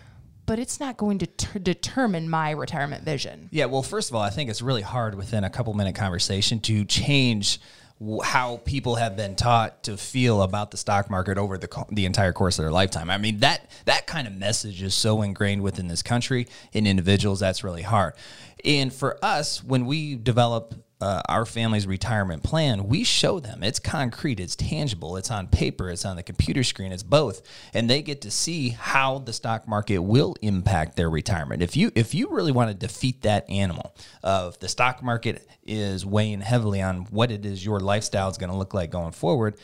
but 0.45 0.59
it's 0.59 0.77
not 0.77 0.97
going 0.97 1.19
to 1.19 1.25
ter- 1.25 1.57
determine 1.57 2.29
my 2.29 2.51
retirement 2.51 3.01
vision. 3.03 3.47
Yeah, 3.49 3.65
well, 3.65 3.81
first 3.81 4.09
of 4.09 4.15
all, 4.15 4.21
I 4.21 4.29
think 4.29 4.49
it's 4.49 4.61
really 4.61 4.81
hard 4.81 5.15
within 5.15 5.45
a 5.45 5.49
couple 5.49 5.73
minute 5.73 5.95
conversation 5.95 6.59
to 6.61 6.83
change 6.83 7.61
how 8.23 8.57
people 8.65 8.95
have 8.95 9.15
been 9.15 9.35
taught 9.35 9.83
to 9.83 9.97
feel 9.97 10.41
about 10.41 10.71
the 10.71 10.77
stock 10.77 11.09
market 11.09 11.37
over 11.37 11.57
the 11.57 11.85
the 11.91 12.05
entire 12.05 12.33
course 12.33 12.59
of 12.59 12.63
their 12.63 12.71
lifetime. 12.71 13.09
I 13.09 13.17
mean 13.17 13.39
that 13.39 13.69
that 13.85 14.07
kind 14.07 14.27
of 14.27 14.33
message 14.33 14.81
is 14.81 14.93
so 14.93 15.21
ingrained 15.21 15.61
within 15.61 15.87
this 15.87 16.01
country 16.01 16.47
in 16.73 16.85
individuals 16.85 17.39
that's 17.39 17.63
really 17.63 17.81
hard. 17.81 18.13
And 18.65 18.91
for 18.91 19.23
us 19.23 19.63
when 19.63 19.85
we 19.85 20.15
develop 20.15 20.75
uh, 21.03 21.21
our 21.27 21.45
family's 21.45 21.85
retirement 21.85 22.43
plan, 22.43 22.87
we 22.87 23.03
show 23.03 23.37
them. 23.41 23.61
It's 23.61 23.77
concrete, 23.77 24.39
it's 24.39 24.55
tangible, 24.55 25.17
it's 25.17 25.29
on 25.29 25.47
paper, 25.47 25.89
it's 25.89 26.05
on 26.05 26.15
the 26.15 26.23
computer 26.23 26.63
screen, 26.63 26.93
it's 26.93 27.03
both, 27.03 27.41
and 27.73 27.89
they 27.89 28.01
get 28.01 28.21
to 28.21 28.31
see 28.31 28.69
how 28.69 29.19
the 29.19 29.33
stock 29.33 29.67
market 29.67 29.97
will 29.97 30.37
impact 30.41 30.95
their 30.95 31.09
retirement. 31.09 31.61
If 31.61 31.75
you 31.75 31.91
if 31.93 32.13
you 32.13 32.29
really 32.29 32.53
want 32.53 32.69
to 32.69 32.73
defeat 32.73 33.23
that 33.23 33.49
animal 33.49 33.93
of 34.23 34.57
the 34.59 34.69
stock 34.69 35.03
market 35.03 35.45
is 35.65 36.05
weighing 36.05 36.39
heavily 36.39 36.81
on 36.81 37.01
what 37.11 37.31
it 37.31 37.45
is 37.45 37.65
your 37.65 37.81
lifestyle 37.81 38.29
is 38.29 38.37
going 38.37 38.51
to 38.51 38.57
look 38.57 38.73
like 38.73 38.89
going 38.89 39.11
forward, 39.11 39.57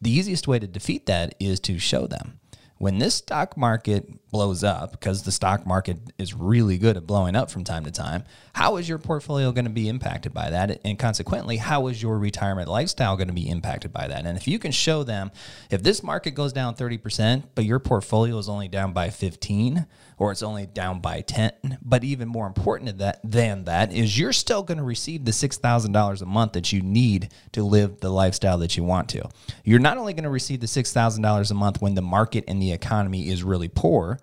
the 0.00 0.10
easiest 0.10 0.48
way 0.48 0.58
to 0.58 0.66
defeat 0.66 1.04
that 1.04 1.34
is 1.38 1.60
to 1.60 1.78
show 1.78 2.06
them. 2.06 2.40
When 2.78 2.96
this 2.96 3.16
stock 3.16 3.58
market 3.58 4.08
blows 4.30 4.62
up, 4.64 4.92
because 4.92 5.22
the 5.22 5.32
stock 5.32 5.66
market 5.66 5.98
is 6.18 6.34
really 6.34 6.78
good 6.78 6.96
at 6.96 7.06
blowing 7.06 7.36
up 7.36 7.50
from 7.50 7.64
time 7.64 7.84
to 7.84 7.90
time, 7.90 8.24
how 8.52 8.76
is 8.76 8.88
your 8.88 8.98
portfolio 8.98 9.52
going 9.52 9.64
to 9.64 9.70
be 9.70 9.88
impacted 9.88 10.32
by 10.32 10.50
that? 10.50 10.80
And 10.84 10.98
consequently, 10.98 11.56
how 11.56 11.86
is 11.88 12.02
your 12.02 12.18
retirement 12.18 12.68
lifestyle 12.68 13.16
going 13.16 13.28
to 13.28 13.34
be 13.34 13.48
impacted 13.48 13.92
by 13.92 14.06
that? 14.08 14.26
And 14.26 14.36
if 14.36 14.46
you 14.46 14.58
can 14.58 14.72
show 14.72 15.02
them, 15.02 15.30
if 15.70 15.82
this 15.82 16.02
market 16.02 16.32
goes 16.32 16.52
down 16.52 16.74
30%, 16.74 17.44
but 17.54 17.64
your 17.64 17.78
portfolio 17.78 18.38
is 18.38 18.48
only 18.48 18.68
down 18.68 18.92
by 18.92 19.10
15, 19.10 19.86
or 20.18 20.30
it's 20.30 20.42
only 20.42 20.66
down 20.66 21.00
by 21.00 21.22
10. 21.22 21.78
But 21.82 22.04
even 22.04 22.28
more 22.28 22.46
important 22.46 22.98
that, 22.98 23.20
than 23.24 23.64
that 23.64 23.92
is 23.92 24.18
you're 24.18 24.34
still 24.34 24.62
going 24.62 24.78
to 24.78 24.84
receive 24.84 25.24
the 25.24 25.30
$6,000 25.30 26.22
a 26.22 26.26
month 26.26 26.52
that 26.52 26.72
you 26.72 26.82
need 26.82 27.32
to 27.52 27.62
live 27.62 28.00
the 28.00 28.10
lifestyle 28.10 28.58
that 28.58 28.76
you 28.76 28.84
want 28.84 29.08
to. 29.08 29.28
You're 29.64 29.78
not 29.78 29.96
only 29.96 30.12
going 30.12 30.24
to 30.24 30.30
receive 30.30 30.60
the 30.60 30.66
$6,000 30.66 31.50
a 31.50 31.54
month 31.54 31.80
when 31.80 31.94
the 31.94 32.02
market 32.02 32.44
and 32.46 32.60
the 32.60 32.72
economy 32.72 33.30
is 33.30 33.42
really 33.42 33.68
poor, 33.68 34.19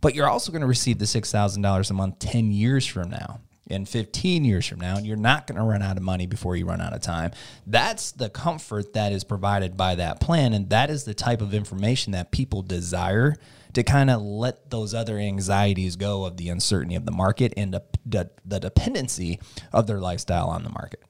but 0.00 0.14
you're 0.14 0.28
also 0.28 0.52
going 0.52 0.62
to 0.62 0.66
receive 0.66 0.98
the 0.98 1.04
$6,000 1.04 1.90
a 1.90 1.94
month 1.94 2.18
10 2.18 2.52
years 2.52 2.86
from 2.86 3.10
now 3.10 3.40
and 3.68 3.88
15 3.88 4.44
years 4.44 4.66
from 4.66 4.80
now, 4.80 4.96
and 4.96 5.06
you're 5.06 5.16
not 5.16 5.46
going 5.46 5.58
to 5.58 5.64
run 5.64 5.82
out 5.82 5.96
of 5.96 6.02
money 6.02 6.26
before 6.26 6.56
you 6.56 6.66
run 6.66 6.80
out 6.80 6.92
of 6.92 7.00
time. 7.00 7.32
That's 7.66 8.12
the 8.12 8.30
comfort 8.30 8.92
that 8.92 9.12
is 9.12 9.24
provided 9.24 9.76
by 9.76 9.96
that 9.96 10.20
plan. 10.20 10.52
And 10.52 10.70
that 10.70 10.88
is 10.88 11.04
the 11.04 11.14
type 11.14 11.40
of 11.40 11.52
information 11.52 12.12
that 12.12 12.30
people 12.30 12.62
desire 12.62 13.34
to 13.72 13.82
kind 13.82 14.08
of 14.08 14.22
let 14.22 14.70
those 14.70 14.94
other 14.94 15.18
anxieties 15.18 15.96
go 15.96 16.24
of 16.24 16.36
the 16.36 16.48
uncertainty 16.48 16.94
of 16.94 17.04
the 17.04 17.12
market 17.12 17.52
and 17.56 17.74
the, 17.74 17.82
the, 18.06 18.30
the 18.44 18.60
dependency 18.60 19.40
of 19.72 19.86
their 19.86 19.98
lifestyle 19.98 20.48
on 20.48 20.62
the 20.62 20.70
market. 20.70 21.02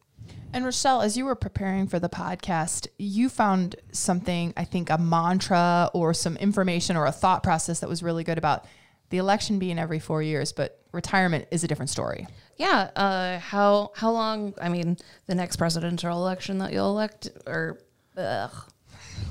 And 0.56 0.64
Rochelle, 0.64 1.02
as 1.02 1.18
you 1.18 1.26
were 1.26 1.34
preparing 1.34 1.86
for 1.86 1.98
the 1.98 2.08
podcast, 2.08 2.88
you 2.96 3.28
found 3.28 3.76
something, 3.92 4.54
I 4.56 4.64
think, 4.64 4.88
a 4.88 4.96
mantra 4.96 5.90
or 5.92 6.14
some 6.14 6.38
information 6.38 6.96
or 6.96 7.04
a 7.04 7.12
thought 7.12 7.42
process 7.42 7.80
that 7.80 7.90
was 7.90 8.02
really 8.02 8.25
good 8.25 8.38
about 8.38 8.64
the 9.10 9.18
election 9.18 9.58
being 9.58 9.78
every 9.78 9.98
four 9.98 10.22
years, 10.22 10.52
but 10.52 10.80
retirement 10.92 11.46
is 11.50 11.62
a 11.62 11.68
different 11.68 11.90
story. 11.90 12.26
Yeah. 12.56 12.88
Uh, 12.96 13.38
how 13.38 13.92
how 13.94 14.10
long? 14.12 14.54
I 14.58 14.70
mean, 14.70 14.96
the 15.26 15.34
next 15.34 15.56
presidential 15.56 16.10
election 16.12 16.56
that 16.60 16.72
you'll 16.72 16.88
elect, 16.88 17.28
or 17.46 17.78
ugh, 18.16 18.72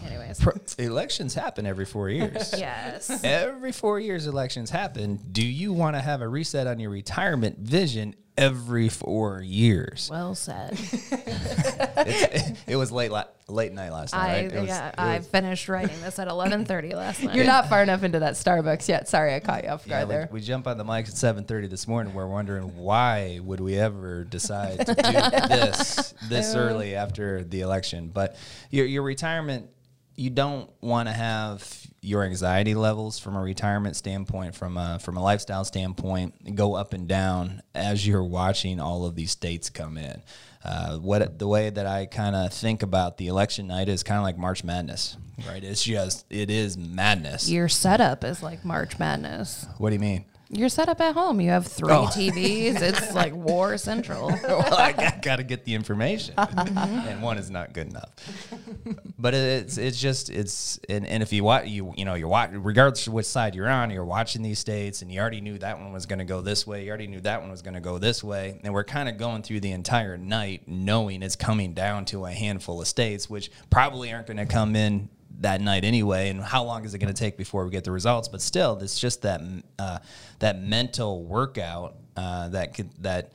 Anyways, 0.05 0.45
elections 0.77 1.33
happen 1.33 1.65
every 1.65 1.85
four 1.85 2.09
years. 2.09 2.53
yes. 2.57 3.23
Every 3.23 3.71
four 3.71 3.99
years, 3.99 4.27
elections 4.27 4.69
happen. 4.69 5.19
Do 5.31 5.43
you 5.45 5.73
want 5.73 5.95
to 5.95 6.01
have 6.01 6.21
a 6.21 6.27
reset 6.27 6.67
on 6.67 6.79
your 6.79 6.91
retirement 6.91 7.57
vision 7.57 8.15
every 8.37 8.89
four 8.89 9.41
years? 9.41 10.09
Well 10.11 10.35
said. 10.35 10.73
it, 11.11 12.57
it, 12.67 12.75
was 12.75 12.91
late 12.91 13.11
la- 13.11 13.25
late 13.47 13.73
night 13.73 13.91
last 13.91 14.13
night. 14.13 14.21
I, 14.21 14.43
right? 14.43 14.53
was, 14.61 14.67
yeah, 14.67 14.91
I 14.97 15.19
finished 15.19 15.69
writing 15.69 15.99
this 16.01 16.19
at 16.19 16.27
eleven 16.27 16.65
thirty 16.65 16.93
last 16.93 17.23
night. 17.23 17.35
You're 17.35 17.45
not 17.45 17.69
far 17.69 17.83
enough 17.83 18.03
into 18.03 18.19
that 18.19 18.33
Starbucks 18.33 18.87
yet. 18.87 19.07
Sorry, 19.07 19.33
I 19.33 19.39
caught 19.39 19.63
you 19.63 19.69
off 19.69 19.87
guard 19.87 20.01
yeah, 20.01 20.05
there. 20.05 20.29
We, 20.31 20.39
we 20.39 20.45
jump 20.45 20.67
on 20.67 20.77
the 20.77 20.85
mics 20.85 21.09
at 21.09 21.17
seven 21.17 21.43
thirty 21.43 21.67
this 21.67 21.87
morning. 21.87 22.13
We're 22.13 22.27
wondering 22.27 22.77
why 22.77 23.39
would 23.43 23.59
we 23.59 23.77
ever 23.77 24.23
decide 24.23 24.85
to 24.85 24.93
do 24.93 25.01
this 25.49 26.13
this 26.29 26.55
early 26.55 26.95
after 26.95 27.43
the 27.43 27.61
election? 27.61 28.09
But 28.13 28.37
your 28.69 28.85
your 28.85 29.03
retirement 29.03 29.69
you 30.17 30.29
don't 30.29 30.69
want 30.81 31.09
to 31.09 31.13
have 31.13 31.87
your 32.05 32.23
anxiety 32.23 32.75
levels 32.75 33.19
from 33.19 33.35
a 33.35 33.41
retirement 33.41 33.95
standpoint, 33.95 34.55
from 34.55 34.77
a 34.77 34.99
from 34.99 35.17
a 35.17 35.23
lifestyle 35.23 35.65
standpoint, 35.65 36.55
go 36.55 36.75
up 36.75 36.93
and 36.93 37.07
down 37.07 37.61
as 37.73 38.07
you're 38.07 38.23
watching 38.23 38.79
all 38.79 39.05
of 39.05 39.15
these 39.15 39.31
states 39.31 39.69
come 39.69 39.97
in. 39.97 40.21
Uh, 40.63 40.97
what 40.97 41.37
the 41.37 41.47
way 41.47 41.69
that 41.69 41.85
I 41.85 42.05
kind 42.05 42.35
of 42.35 42.51
think 42.53 42.81
about 42.81 43.17
the 43.17 43.27
election 43.27 43.67
night 43.67 43.89
is 43.89 44.03
kind 44.03 44.17
of 44.17 44.23
like 44.23 44.37
March 44.37 44.63
Madness, 44.63 45.17
right? 45.47 45.63
It's 45.63 45.83
just 45.83 46.25
it 46.29 46.49
is 46.49 46.77
madness. 46.77 47.49
Your 47.49 47.69
setup 47.69 48.23
is 48.23 48.41
like 48.41 48.63
March 48.65 48.97
Madness. 48.97 49.65
What 49.77 49.89
do 49.89 49.95
you 49.95 49.99
mean? 49.99 50.25
You're 50.49 50.69
set 50.69 50.89
up 50.89 51.01
at 51.01 51.15
home. 51.15 51.41
You 51.41 51.49
have 51.49 51.65
three 51.65 51.91
oh. 51.91 52.05
TVs. 52.05 52.79
It's 52.81 53.13
like 53.15 53.33
War 53.33 53.77
Central. 53.77 54.27
well, 54.43 54.73
I 54.75 54.91
got, 54.91 55.21
got 55.21 55.35
to 55.37 55.43
get 55.43 55.65
the 55.65 55.73
information, 55.73 56.35
mm-hmm. 56.35 56.77
and 56.77 57.21
one 57.21 57.37
is 57.37 57.49
not 57.49 57.73
good 57.73 57.87
enough. 57.87 58.09
But 59.17 59.33
it's 59.33 59.77
it's 59.77 59.99
just 59.99 60.29
it's 60.29 60.79
and, 60.87 61.05
and 61.07 61.23
if 61.23 61.33
you 61.33 61.43
watch 61.43 61.67
you 61.67 61.93
you 61.97 62.05
know 62.05 62.13
you're 62.13 62.27
watching 62.27 62.61
regardless 62.61 63.07
of 63.07 63.13
which 63.13 63.25
side 63.25 63.55
you're 63.55 63.69
on, 63.69 63.89
you're 63.89 64.05
watching 64.05 64.43
these 64.43 64.59
states, 64.59 65.01
and 65.01 65.11
you 65.11 65.19
already 65.19 65.41
knew 65.41 65.57
that 65.57 65.79
one 65.79 65.91
was 65.91 66.05
going 66.05 66.19
to 66.19 66.25
go 66.25 66.41
this 66.41 66.67
way. 66.67 66.83
You 66.83 66.89
already 66.89 67.07
knew 67.07 67.21
that 67.21 67.41
one 67.41 67.49
was 67.49 67.61
going 67.63 67.73
to 67.73 67.79
go 67.79 67.97
this 67.97 68.23
way, 68.23 68.59
and 68.63 68.73
we're 68.73 68.83
kind 68.83 69.09
of 69.09 69.17
going 69.17 69.41
through 69.41 69.61
the 69.61 69.71
entire 69.71 70.17
night 70.17 70.63
knowing 70.67 71.23
it's 71.23 71.35
coming 71.35 71.73
down 71.73 72.05
to 72.05 72.25
a 72.25 72.31
handful 72.31 72.81
of 72.81 72.87
states, 72.87 73.29
which 73.29 73.49
probably 73.69 74.13
aren't 74.13 74.27
going 74.27 74.37
to 74.37 74.45
come 74.45 74.75
in 74.75 75.09
that 75.41 75.61
night 75.61 75.83
anyway 75.83 76.29
and 76.29 76.41
how 76.41 76.63
long 76.63 76.85
is 76.85 76.93
it 76.93 76.99
going 76.99 77.13
to 77.13 77.19
take 77.19 77.37
before 77.37 77.65
we 77.65 77.71
get 77.71 77.83
the 77.83 77.91
results? 77.91 78.27
But 78.27 78.41
still 78.41 78.77
it's 78.79 78.99
just 78.99 79.21
that 79.23 79.41
uh, 79.79 79.99
that 80.39 80.61
mental 80.61 81.23
workout 81.23 81.95
uh, 82.15 82.49
that 82.49 82.73
could 82.73 82.91
that 83.03 83.33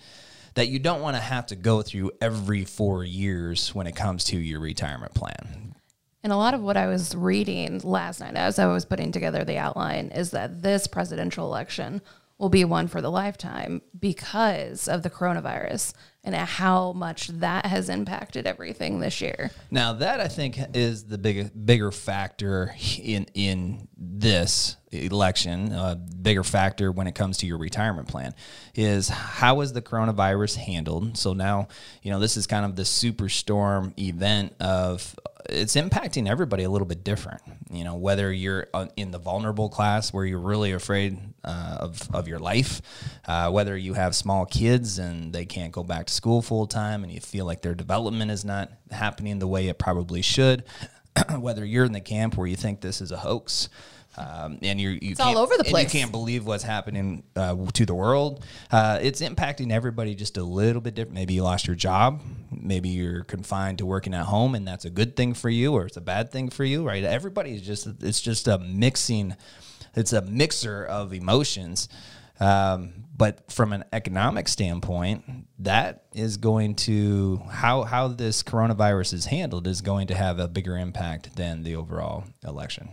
that 0.54 0.68
you 0.68 0.78
don't 0.78 1.00
want 1.00 1.16
to 1.16 1.22
have 1.22 1.46
to 1.46 1.56
go 1.56 1.82
through 1.82 2.10
every 2.20 2.64
four 2.64 3.04
years 3.04 3.74
when 3.74 3.86
it 3.86 3.94
comes 3.96 4.24
to 4.24 4.36
your 4.36 4.60
retirement 4.60 5.14
plan. 5.14 5.74
And 6.22 6.32
a 6.32 6.36
lot 6.36 6.52
of 6.52 6.60
what 6.60 6.76
I 6.76 6.86
was 6.86 7.14
reading 7.14 7.80
last 7.82 8.20
night 8.20 8.36
as 8.36 8.58
I 8.58 8.66
was 8.66 8.84
putting 8.84 9.10
together 9.10 9.42
the 9.44 9.56
outline 9.56 10.08
is 10.08 10.32
that 10.32 10.60
this 10.62 10.86
presidential 10.86 11.46
election 11.46 12.02
will 12.40 12.48
be 12.48 12.64
one 12.64 12.88
for 12.88 13.02
the 13.02 13.10
lifetime 13.10 13.82
because 13.98 14.88
of 14.88 15.02
the 15.02 15.10
coronavirus 15.10 15.92
and 16.24 16.34
how 16.34 16.92
much 16.92 17.28
that 17.28 17.66
has 17.66 17.90
impacted 17.90 18.46
everything 18.46 18.98
this 18.98 19.20
year. 19.20 19.50
Now 19.70 19.92
that 19.94 20.20
I 20.20 20.28
think 20.28 20.58
is 20.74 21.04
the 21.04 21.18
big, 21.18 21.50
bigger 21.66 21.92
factor 21.92 22.74
in 22.98 23.26
in 23.34 23.88
this 23.96 24.76
election, 24.90 25.72
a 25.72 25.82
uh, 25.82 25.94
bigger 25.94 26.42
factor 26.42 26.90
when 26.90 27.06
it 27.06 27.14
comes 27.14 27.36
to 27.38 27.46
your 27.46 27.58
retirement 27.58 28.08
plan 28.08 28.34
is 28.74 29.08
how 29.08 29.60
is 29.60 29.74
the 29.74 29.82
coronavirus 29.82 30.56
handled? 30.56 31.18
So 31.18 31.34
now, 31.34 31.68
you 32.02 32.10
know, 32.10 32.20
this 32.20 32.36
is 32.38 32.46
kind 32.46 32.64
of 32.64 32.74
the 32.74 32.82
superstorm 32.82 33.98
event 33.98 34.54
of 34.60 35.14
it's 35.48 35.76
impacting 35.76 36.28
everybody 36.28 36.64
a 36.64 36.70
little 36.70 36.86
bit 36.86 37.04
different. 37.04 37.42
You 37.70 37.84
know, 37.84 37.94
whether 37.94 38.32
you're 38.32 38.66
uh, 38.74 38.86
in 38.96 39.10
the 39.10 39.18
vulnerable 39.18 39.68
class 39.68 40.12
where 40.12 40.24
you're 40.24 40.40
really 40.40 40.72
afraid 40.72 41.18
uh, 41.44 41.78
of, 41.80 42.14
of 42.14 42.28
your 42.28 42.38
life, 42.38 42.82
uh, 43.26 43.50
whether 43.50 43.76
you 43.76 43.94
have 43.94 44.14
small 44.14 44.46
kids 44.46 44.98
and 44.98 45.32
they 45.32 45.46
can't 45.46 45.72
go 45.72 45.82
back 45.82 46.06
to 46.06 46.12
school 46.12 46.42
full 46.42 46.66
time 46.66 47.02
and 47.02 47.12
you 47.12 47.20
feel 47.20 47.46
like 47.46 47.62
their 47.62 47.74
development 47.74 48.30
is 48.30 48.44
not 48.44 48.70
happening 48.90 49.38
the 49.38 49.46
way 49.46 49.68
it 49.68 49.78
probably 49.78 50.22
should, 50.22 50.64
whether 51.38 51.64
you're 51.64 51.84
in 51.84 51.92
the 51.92 52.00
camp 52.00 52.36
where 52.36 52.46
you 52.46 52.56
think 52.56 52.80
this 52.80 53.00
is 53.00 53.12
a 53.12 53.18
hoax. 53.18 53.68
Um, 54.16 54.58
and 54.62 54.80
you're, 54.80 54.92
you 54.92 55.12
it's 55.12 55.20
all 55.20 55.38
over 55.38 55.56
the 55.56 55.64
place. 55.64 55.94
you 55.94 56.00
can't 56.00 56.10
believe 56.10 56.44
what's 56.44 56.64
happening 56.64 57.22
uh, 57.36 57.54
to 57.72 57.86
the 57.86 57.94
world. 57.94 58.44
Uh, 58.70 58.98
it's 59.00 59.20
impacting 59.20 59.70
everybody 59.70 60.14
just 60.14 60.36
a 60.36 60.42
little 60.42 60.82
bit 60.82 60.94
different. 60.94 61.14
Maybe 61.14 61.34
you 61.34 61.44
lost 61.44 61.66
your 61.66 61.76
job. 61.76 62.20
Maybe 62.50 62.88
you're 62.88 63.22
confined 63.24 63.78
to 63.78 63.86
working 63.86 64.12
at 64.14 64.26
home, 64.26 64.54
and 64.54 64.66
that's 64.66 64.84
a 64.84 64.90
good 64.90 65.16
thing 65.16 65.34
for 65.34 65.48
you, 65.48 65.74
or 65.74 65.86
it's 65.86 65.96
a 65.96 66.02
bad 66.02 66.32
thing 66.32 66.50
for 66.50 66.64
you, 66.64 66.86
right? 66.86 67.04
Everybody's 67.04 67.62
just 67.62 67.86
it's 68.02 68.20
just 68.20 68.48
a 68.48 68.58
mixing. 68.58 69.36
It's 69.94 70.12
a 70.12 70.22
mixer 70.22 70.84
of 70.84 71.12
emotions. 71.12 71.88
Um, 72.40 73.04
but 73.16 73.52
from 73.52 73.74
an 73.74 73.84
economic 73.92 74.48
standpoint, 74.48 75.24
that 75.58 76.04
is 76.14 76.38
going 76.38 76.74
to 76.76 77.42
how 77.50 77.82
how 77.82 78.08
this 78.08 78.42
coronavirus 78.42 79.12
is 79.12 79.26
handled 79.26 79.66
is 79.66 79.82
going 79.82 80.06
to 80.06 80.14
have 80.14 80.38
a 80.38 80.48
bigger 80.48 80.76
impact 80.76 81.36
than 81.36 81.62
the 81.62 81.76
overall 81.76 82.24
election. 82.42 82.88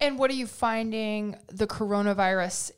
And 0.00 0.18
what 0.18 0.30
are 0.30 0.34
you 0.34 0.46
finding 0.46 1.36
the 1.48 1.66
coronavirus 1.66 2.70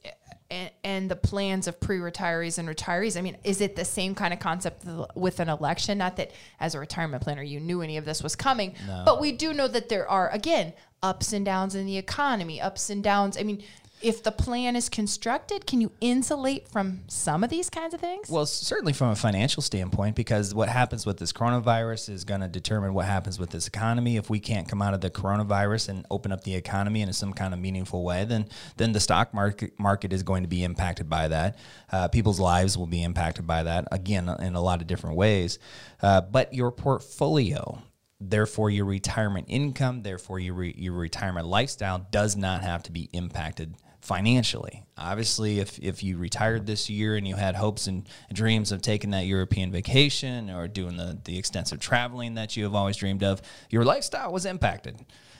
and, 0.50 0.71
and 0.83 1.11
the 1.11 1.17
plans 1.17 1.69
of 1.69 1.79
pre-retirees 1.79 2.59
and 2.59 2.69
retirees? 2.69 3.17
I 3.17 3.21
mean, 3.21 3.37
is 3.45 3.61
it 3.61 3.77
the 3.77 3.85
same 3.85 4.15
kind 4.15 4.33
of 4.33 4.41
concept 4.41 4.85
with 5.15 5.39
an 5.41 5.49
election? 5.49 5.99
Not 5.99 6.17
that 6.17 6.33
as 6.59 6.75
a 6.75 6.81
retirement 6.81 7.23
planner 7.23 7.43
you 7.43 7.61
knew 7.61 7.83
any 7.83 7.97
of 7.99 8.05
this 8.05 8.23
was 8.23 8.35
coming, 8.35 8.75
no. 8.87 9.03
but 9.05 9.21
we 9.21 9.33
do 9.33 9.53
know 9.53 9.69
that 9.69 9.89
there 9.89 10.09
are 10.09 10.31
again 10.31 10.73
ups 11.03 11.33
and 11.33 11.45
downs 11.45 11.75
in 11.75 11.87
the 11.87 11.97
economy, 11.97 12.61
ups 12.61 12.91
and 12.91 13.03
downs. 13.03 13.37
I 13.39 13.43
mean, 13.43 13.62
if 14.02 14.23
the 14.23 14.33
plan 14.33 14.76
is 14.76 14.88
constructed, 14.88 15.66
can 15.66 15.80
you 15.80 15.92
insulate 16.00 16.69
from 16.69 17.02
some 17.09 17.45
of 17.45 17.50
these 17.50 17.69
kinds 17.69 17.92
of 17.92 18.00
things? 18.00 18.30
Well, 18.30 18.47
certainly 18.47 18.92
from 18.92 19.11
a 19.11 19.16
financial 19.16 19.62
standpoint, 19.62 20.16
because 20.16 20.54
what 20.54 20.69
happens 20.69 21.04
with 21.04 21.19
this 21.19 21.33
coronavirus 21.33 22.09
is 22.09 22.25
going 22.25 22.40
to 22.40 22.49
determine 22.49 22.95
what 22.95 23.07
happens 23.07 23.38
with 23.38 23.50
this 23.50 23.66
economy. 23.66 24.16
If 24.16 24.30
we 24.30 24.40
can't 24.40 24.69
come 24.69 24.80
out 24.80 24.95
of 24.95 25.00
the 25.00 25.11
coronavirus 25.11 25.90
and 25.90 26.07
open 26.11 26.33
up 26.33 26.45
the 26.45 26.54
economy 26.54 27.02
in 27.02 27.12
some 27.12 27.33
kind 27.33 27.52
of 27.52 27.61
meaningful 27.61 28.02
way, 28.04 28.25
then 28.25 28.47
then 28.76 28.92
the 28.92 29.00
stock 29.00 29.35
market 29.35 29.78
market 29.78 30.12
is 30.12 30.23
going 30.23 30.42
to 30.42 30.49
be 30.49 30.64
impacted 30.64 31.09
by 31.09 31.28
that. 31.28 31.59
Uh, 31.92 32.09
people's 32.09 32.40
lives 32.40 32.78
will 32.78 32.87
be 32.87 33.02
impacted 33.02 33.47
by 33.47 33.62
that 33.62 33.87
again 33.92 34.28
in 34.40 34.54
a 34.54 34.61
lot 34.61 34.80
of 34.80 34.87
different 34.87 35.16
ways. 35.16 35.59
Uh, 36.02 36.21
but 36.21 36.54
your 36.54 36.71
portfolio 36.71 37.83
therefore 38.23 38.69
your 38.69 38.85
retirement 38.85 39.47
income 39.49 40.02
therefore 40.02 40.38
your, 40.38 40.52
re- 40.52 40.75
your 40.76 40.92
retirement 40.92 41.47
lifestyle 41.47 42.07
does 42.11 42.37
not 42.37 42.61
have 42.61 42.83
to 42.83 42.92
be 42.92 43.09
impacted 43.14 43.75
financially. 44.11 44.85
Obviously, 44.99 45.61
if, 45.61 45.79
if 45.79 46.02
you 46.02 46.19
retired 46.19 46.67
this 46.67 46.90
year 46.90 47.14
and 47.14 47.29
you 47.29 47.37
had 47.37 47.55
hopes 47.55 47.87
and 47.87 48.09
dreams 48.33 48.73
of 48.73 48.83
taking 48.83 49.11
that 49.11 49.25
European 49.25 49.71
vacation 49.71 50.50
or 50.50 50.67
doing 50.67 50.97
the, 50.97 51.17
the 51.23 51.38
extensive 51.38 51.79
traveling 51.79 52.35
that 52.35 52.57
you 52.57 52.64
have 52.64 52.75
always 52.75 52.97
dreamed 52.97 53.23
of, 53.23 53.40
your 53.71 53.85
lifestyle 53.85 54.33
was 54.33 54.47
impacted. 54.47 54.99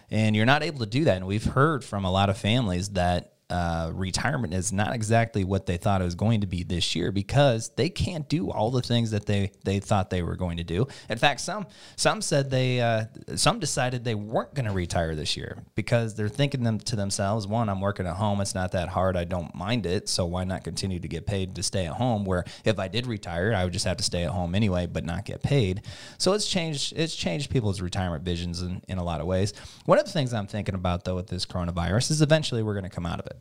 And 0.09 0.37
you're 0.37 0.47
not 0.47 0.62
able 0.62 0.79
to 0.79 0.87
do 0.87 1.03
that. 1.03 1.17
And 1.17 1.27
we've 1.27 1.43
heard 1.43 1.85
from 1.85 2.05
a 2.05 2.12
lot 2.12 2.31
of 2.31 2.39
families 2.39 2.91
that 2.91 3.33
uh, 3.50 3.90
retirement 3.92 4.54
is 4.54 4.73
not 4.73 4.95
exactly 4.95 5.42
what 5.42 5.66
they 5.66 5.76
thought 5.76 6.00
it 6.00 6.04
was 6.04 6.14
going 6.14 6.40
to 6.40 6.47
be 6.47 6.62
this 6.62 6.95
year 6.95 7.11
because 7.11 7.71
they 7.71 7.88
can't 7.88 8.28
do 8.28 8.50
all 8.50 8.71
the 8.71 8.80
things 8.80 9.11
that 9.11 9.26
they 9.26 9.50
they 9.64 9.80
thought 9.80 10.09
they 10.09 10.23
were 10.23 10.37
going 10.37 10.57
to 10.59 10.64
do. 10.64 10.87
In 11.09 11.19
fact, 11.19 11.40
some 11.40 11.66
some 11.97 12.23
said 12.23 12.50
they 12.50 12.80
uh, 12.80 13.07
some 13.35 13.59
decided 13.59 14.04
they 14.04 14.14
weren't 14.14 14.54
going 14.54 14.66
to 14.66 14.73
retire 14.73 15.16
this 15.16 15.37
year 15.37 15.64
because 15.75 16.14
they're 16.14 16.28
thinking 16.28 16.62
them 16.62 16.78
to 16.78 16.97
themselves, 16.97 17.47
one, 17.47 17.69
I'm 17.69 17.80
working 17.80 18.07
at 18.07 18.14
home, 18.14 18.40
it's 18.40 18.54
not 18.54 18.73
that 18.73 18.88
hard, 18.88 19.16
I 19.16 19.25
don't 19.25 19.54
mind 19.54 19.85
it, 19.85 20.09
so 20.09 20.26
why 20.26 20.45
not 20.45 20.62
continue 20.62 21.00
to 21.00 21.09
get 21.09 21.26
paid 21.26 21.57
to 21.57 21.62
stay 21.62 21.87
at 21.87 21.95
home? 21.95 22.25
Where 22.25 22.45
if 22.64 22.78
I 22.78 22.87
did 22.87 23.07
retire, 23.07 23.52
I 23.52 23.64
would 23.64 23.73
just 23.73 23.85
have 23.85 23.97
to 23.97 24.04
stay 24.04 24.23
at 24.23 24.30
home 24.30 24.54
anyway, 24.54 24.87
but 24.87 25.04
not 25.04 25.25
get 25.25 25.42
paid. 25.42 25.83
So 26.19 26.35
it's 26.35 26.47
changed 26.47 26.92
it's 26.97 27.16
changed 27.16 27.50
people's 27.50 27.80
retirement 27.80 28.25
visions 28.25 28.62
in, 28.62 28.83
in 28.88 28.99
a 28.99 29.04
lot 29.04 29.21
of 29.21 29.26
ways. 29.26 29.54
One 29.87 29.99
of 29.99 30.04
the 30.04 30.12
things 30.12 30.33
I'm 30.33 30.47
thinking 30.47 30.76
about 30.76 31.04
though 31.04 31.16
with 31.16 31.26
this 31.26 31.45
coronavirus 31.47 32.12
is 32.12 32.23
eventually 32.23 32.62
we're 32.62 32.75
going 32.75 32.85
to 32.85 32.90
come 32.90 33.07
out 33.07 33.19
of 33.19 33.26
it. 33.26 33.40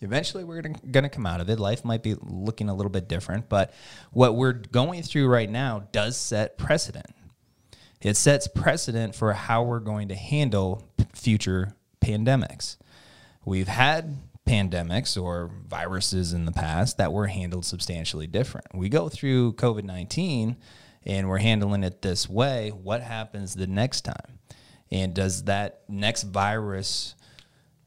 Eventually, 0.00 0.44
we're 0.44 0.60
going 0.60 1.04
to 1.04 1.08
come 1.08 1.26
out 1.26 1.40
of 1.40 1.48
it. 1.48 1.58
Life 1.58 1.84
might 1.84 2.02
be 2.02 2.14
looking 2.20 2.68
a 2.68 2.74
little 2.74 2.90
bit 2.90 3.08
different, 3.08 3.48
but 3.48 3.72
what 4.12 4.36
we're 4.36 4.52
going 4.52 5.02
through 5.02 5.28
right 5.28 5.48
now 5.48 5.88
does 5.92 6.16
set 6.16 6.58
precedent. 6.58 7.14
It 8.02 8.16
sets 8.16 8.46
precedent 8.46 9.14
for 9.14 9.32
how 9.32 9.62
we're 9.62 9.80
going 9.80 10.08
to 10.08 10.14
handle 10.14 10.86
future 11.14 11.74
pandemics. 12.00 12.76
We've 13.44 13.68
had 13.68 14.18
pandemics 14.46 15.20
or 15.20 15.50
viruses 15.66 16.32
in 16.32 16.44
the 16.44 16.52
past 16.52 16.98
that 16.98 17.12
were 17.12 17.26
handled 17.26 17.64
substantially 17.64 18.26
different. 18.26 18.66
We 18.74 18.88
go 18.88 19.08
through 19.08 19.54
COVID 19.54 19.84
19 19.84 20.56
and 21.04 21.28
we're 21.28 21.38
handling 21.38 21.84
it 21.84 22.02
this 22.02 22.28
way. 22.28 22.70
What 22.70 23.02
happens 23.02 23.54
the 23.54 23.66
next 23.66 24.02
time? 24.02 24.38
And 24.90 25.14
does 25.14 25.44
that 25.44 25.82
next 25.88 26.24
virus 26.24 27.14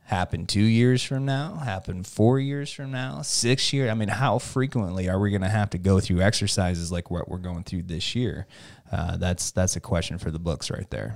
happen 0.10 0.48
two 0.48 0.64
years 0.64 1.04
from 1.04 1.24
now, 1.24 1.54
happen 1.58 2.02
four 2.02 2.40
years 2.40 2.72
from 2.74 2.92
now, 2.92 3.22
six 3.22 3.72
years. 3.72 3.92
I 3.92 3.94
mean, 3.94 4.10
how 4.10 4.40
frequently 4.40 5.08
are 5.08 5.20
we 5.20 5.30
going 5.30 5.44
to 5.44 5.48
have 5.48 5.70
to 5.70 5.78
go 5.78 6.00
through 6.00 6.22
exercises 6.22 6.92
like 6.92 7.12
what 7.12 7.30
we're 7.30 7.38
going 7.38 7.64
through 7.64 7.84
this 7.84 8.16
year? 8.16 8.48
Uh, 8.92 9.18
that's 9.18 9.52
that's 9.52 9.76
a 9.76 9.80
question 9.80 10.18
for 10.18 10.32
the 10.32 10.40
books 10.40 10.72
right 10.72 10.90
there. 10.90 11.14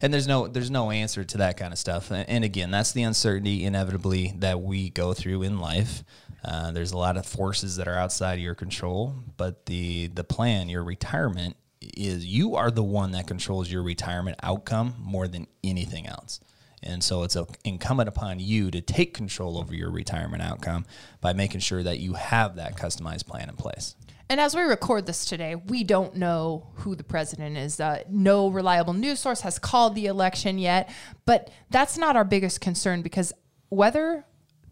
And 0.00 0.12
there's 0.12 0.26
no 0.26 0.48
there's 0.48 0.72
no 0.72 0.90
answer 0.90 1.22
to 1.22 1.38
that 1.38 1.56
kind 1.56 1.72
of 1.72 1.78
stuff. 1.78 2.10
And 2.10 2.42
again, 2.44 2.72
that's 2.72 2.90
the 2.90 3.04
uncertainty 3.04 3.64
inevitably 3.64 4.34
that 4.38 4.60
we 4.60 4.90
go 4.90 5.14
through 5.14 5.42
in 5.42 5.60
life. 5.60 6.02
Uh, 6.44 6.72
there's 6.72 6.90
a 6.90 6.98
lot 6.98 7.16
of 7.16 7.24
forces 7.24 7.76
that 7.76 7.86
are 7.86 7.94
outside 7.94 8.34
of 8.34 8.40
your 8.40 8.56
control, 8.56 9.14
but 9.36 9.66
the 9.66 10.08
the 10.08 10.24
plan, 10.24 10.68
your 10.68 10.82
retirement, 10.82 11.56
is 11.80 12.26
you 12.26 12.56
are 12.56 12.72
the 12.72 12.82
one 12.82 13.12
that 13.12 13.28
controls 13.28 13.70
your 13.70 13.84
retirement 13.84 14.36
outcome 14.42 14.96
more 14.98 15.28
than 15.28 15.46
anything 15.62 16.08
else. 16.08 16.40
And 16.82 17.02
so 17.02 17.22
it's 17.22 17.36
incumbent 17.64 18.08
upon 18.08 18.40
you 18.40 18.70
to 18.70 18.80
take 18.80 19.14
control 19.14 19.58
over 19.58 19.74
your 19.74 19.90
retirement 19.90 20.42
outcome 20.42 20.84
by 21.20 21.32
making 21.32 21.60
sure 21.60 21.82
that 21.82 21.98
you 21.98 22.14
have 22.14 22.56
that 22.56 22.76
customized 22.76 23.26
plan 23.26 23.48
in 23.48 23.56
place. 23.56 23.94
And 24.28 24.40
as 24.40 24.56
we 24.56 24.62
record 24.62 25.04
this 25.06 25.24
today, 25.24 25.56
we 25.56 25.84
don't 25.84 26.16
know 26.16 26.68
who 26.76 26.94
the 26.94 27.04
president 27.04 27.58
is. 27.58 27.78
Uh, 27.78 28.02
no 28.08 28.48
reliable 28.48 28.94
news 28.94 29.20
source 29.20 29.42
has 29.42 29.58
called 29.58 29.94
the 29.94 30.06
election 30.06 30.58
yet, 30.58 30.90
but 31.26 31.50
that's 31.70 31.98
not 31.98 32.16
our 32.16 32.24
biggest 32.24 32.60
concern 32.60 33.02
because 33.02 33.32
whether 33.68 34.24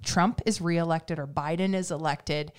Trump 0.03 0.41
is 0.47 0.61
reelected 0.61 1.19
or 1.19 1.27
Biden 1.27 1.75
is 1.75 1.91
elected, 1.91 2.53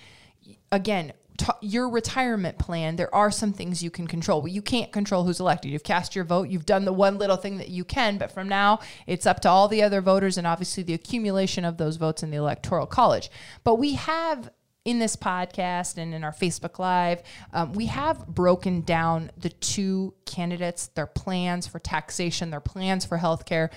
again, 0.72 1.14
t- 1.38 1.48
your 1.62 1.90
retirement 1.90 2.58
plan, 2.58 2.96
there 2.96 3.14
are 3.14 3.32
some 3.32 3.54
things 3.54 3.84
you 3.84 3.92
can 3.92 4.08
control. 4.08 4.42
But 4.42 4.52
you 4.52 4.62
can't 4.62 4.92
control 4.92 5.24
who's 5.24 5.40
elected. 5.40 5.72
You've 5.72 5.84
cast 5.84 6.16
your 6.16 6.26
vote. 6.26 6.50
You've 6.50 6.66
done 6.66 6.86
the 6.86 6.94
one 6.94 7.18
little 7.18 7.38
thing 7.38 7.58
that 7.58 7.70
you 7.70 7.84
can. 7.84 8.18
But 8.18 8.32
from 8.32 8.48
now, 8.48 8.80
it's 9.08 9.26
up 9.26 9.40
to 9.42 9.50
all 9.50 9.68
the 9.68 9.84
other 9.84 10.02
voters 10.02 10.38
and 10.38 10.48
obviously 10.48 10.84
the 10.84 10.94
accumulation 10.94 11.66
of 11.66 11.78
those 11.78 11.98
votes 11.98 12.24
in 12.24 12.32
the 12.32 12.38
electoral 12.38 12.86
college. 12.86 13.30
But 13.64 13.76
we 13.76 13.94
have 13.94 14.52
in 14.84 14.98
this 14.98 15.16
podcast 15.16 15.98
and 15.98 16.14
in 16.14 16.24
our 16.24 16.32
Facebook 16.32 16.80
Live, 16.80 17.22
um, 17.54 17.74
we 17.74 17.86
have 17.86 18.26
broken 18.28 18.82
down 18.82 19.30
the 19.38 19.50
two 19.50 20.14
candidates, 20.26 20.88
their 20.88 21.06
plans 21.06 21.68
for 21.68 21.78
taxation, 21.78 22.50
their 22.50 22.60
plans 22.60 23.06
for 23.06 23.20
healthcare 23.20 23.70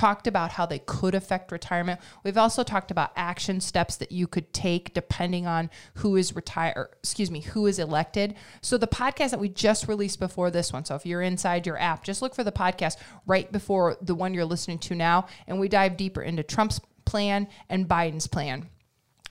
talked 0.00 0.26
about 0.26 0.52
how 0.52 0.64
they 0.64 0.78
could 0.78 1.14
affect 1.14 1.52
retirement. 1.52 2.00
We've 2.24 2.38
also 2.38 2.62
talked 2.62 2.90
about 2.90 3.12
action 3.16 3.60
steps 3.60 3.96
that 3.96 4.10
you 4.10 4.26
could 4.26 4.50
take 4.54 4.94
depending 4.94 5.46
on 5.46 5.68
who 5.96 6.16
is 6.16 6.34
retired, 6.34 6.88
excuse 7.02 7.30
me, 7.30 7.40
who 7.40 7.66
is 7.66 7.78
elected. 7.78 8.34
So 8.62 8.78
the 8.78 8.86
podcast 8.86 9.32
that 9.32 9.40
we 9.40 9.50
just 9.50 9.88
released 9.88 10.18
before 10.18 10.50
this 10.50 10.72
one. 10.72 10.86
So 10.86 10.94
if 10.94 11.04
you're 11.04 11.20
inside 11.20 11.66
your 11.66 11.78
app, 11.78 12.02
just 12.02 12.22
look 12.22 12.34
for 12.34 12.42
the 12.42 12.50
podcast 12.50 12.96
right 13.26 13.52
before 13.52 13.98
the 14.00 14.14
one 14.14 14.32
you're 14.32 14.46
listening 14.46 14.78
to 14.78 14.94
now 14.94 15.26
and 15.46 15.60
we 15.60 15.68
dive 15.68 15.98
deeper 15.98 16.22
into 16.22 16.42
Trump's 16.42 16.80
plan 17.04 17.46
and 17.68 17.86
Biden's 17.86 18.26
plan. 18.26 18.70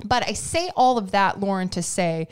But 0.05 0.27
I 0.29 0.33
say 0.33 0.69
all 0.75 0.99
of 0.99 1.09
that, 1.11 1.39
Loren, 1.39 1.69
to 1.69 1.81
say 1.81 2.27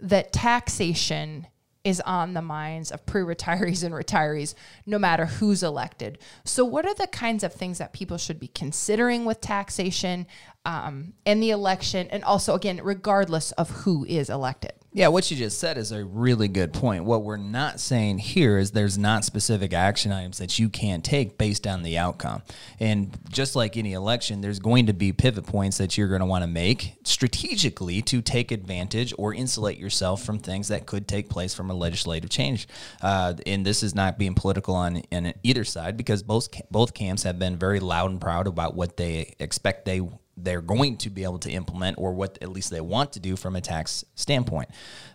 that 0.00 0.32
taxation 0.32 1.46
is 1.84 2.00
on 2.02 2.34
the 2.34 2.42
minds 2.42 2.90
of 2.90 3.04
pre 3.06 3.22
retirees 3.22 3.82
and 3.82 3.94
retirees, 3.94 4.54
no 4.86 4.98
matter 4.98 5.26
who's 5.26 5.62
elected. 5.62 6.18
So, 6.44 6.64
what 6.64 6.86
are 6.86 6.94
the 6.94 7.06
kinds 7.06 7.42
of 7.42 7.52
things 7.52 7.78
that 7.78 7.92
people 7.92 8.18
should 8.18 8.38
be 8.38 8.48
considering 8.48 9.24
with 9.24 9.40
taxation 9.40 10.26
um, 10.64 11.14
and 11.26 11.42
the 11.42 11.50
election? 11.50 12.08
And 12.10 12.24
also, 12.24 12.54
again, 12.54 12.80
regardless 12.82 13.52
of 13.52 13.70
who 13.70 14.04
is 14.04 14.30
elected? 14.30 14.72
Yeah, 14.94 15.08
what 15.08 15.30
you 15.30 15.38
just 15.38 15.58
said 15.58 15.78
is 15.78 15.90
a 15.90 16.04
really 16.04 16.48
good 16.48 16.74
point. 16.74 17.04
What 17.04 17.22
we're 17.22 17.38
not 17.38 17.80
saying 17.80 18.18
here 18.18 18.58
is 18.58 18.72
there's 18.72 18.98
not 18.98 19.24
specific 19.24 19.72
action 19.72 20.12
items 20.12 20.36
that 20.36 20.58
you 20.58 20.68
can 20.68 21.00
take 21.00 21.38
based 21.38 21.66
on 21.66 21.82
the 21.82 21.96
outcome. 21.96 22.42
And 22.78 23.18
just 23.30 23.56
like 23.56 23.78
any 23.78 23.94
election, 23.94 24.42
there's 24.42 24.58
going 24.58 24.88
to 24.88 24.92
be 24.92 25.14
pivot 25.14 25.46
points 25.46 25.78
that 25.78 25.96
you're 25.96 26.08
going 26.08 26.20
to 26.20 26.26
want 26.26 26.42
to 26.42 26.46
make 26.46 26.96
strategically 27.04 28.02
to 28.02 28.20
take 28.20 28.52
advantage 28.52 29.14
or 29.16 29.32
insulate 29.32 29.78
yourself 29.78 30.22
from 30.24 30.38
things 30.38 30.68
that 30.68 30.84
could 30.84 31.08
take 31.08 31.30
place 31.30 31.54
from 31.54 31.70
a 31.70 31.74
legislative 31.74 32.28
change. 32.28 32.68
Uh, 33.00 33.32
and 33.46 33.64
this 33.64 33.82
is 33.82 33.94
not 33.94 34.18
being 34.18 34.34
political 34.34 34.74
on, 34.74 35.00
on 35.10 35.32
either 35.42 35.64
side 35.64 35.96
because 35.96 36.22
both 36.22 36.48
both 36.70 36.92
camps 36.92 37.22
have 37.22 37.38
been 37.38 37.56
very 37.56 37.80
loud 37.80 38.10
and 38.10 38.20
proud 38.20 38.46
about 38.46 38.74
what 38.74 38.98
they 38.98 39.34
expect 39.38 39.86
they 39.86 40.02
they're 40.42 40.60
going 40.62 40.96
to 40.98 41.10
be 41.10 41.24
able 41.24 41.38
to 41.40 41.50
implement 41.50 41.98
or 41.98 42.12
what 42.12 42.38
at 42.42 42.48
least 42.48 42.70
they 42.70 42.80
want 42.80 43.12
to 43.12 43.20
do 43.20 43.36
from 43.36 43.56
a 43.56 43.60
tax 43.60 44.04
standpoint. 44.14 44.68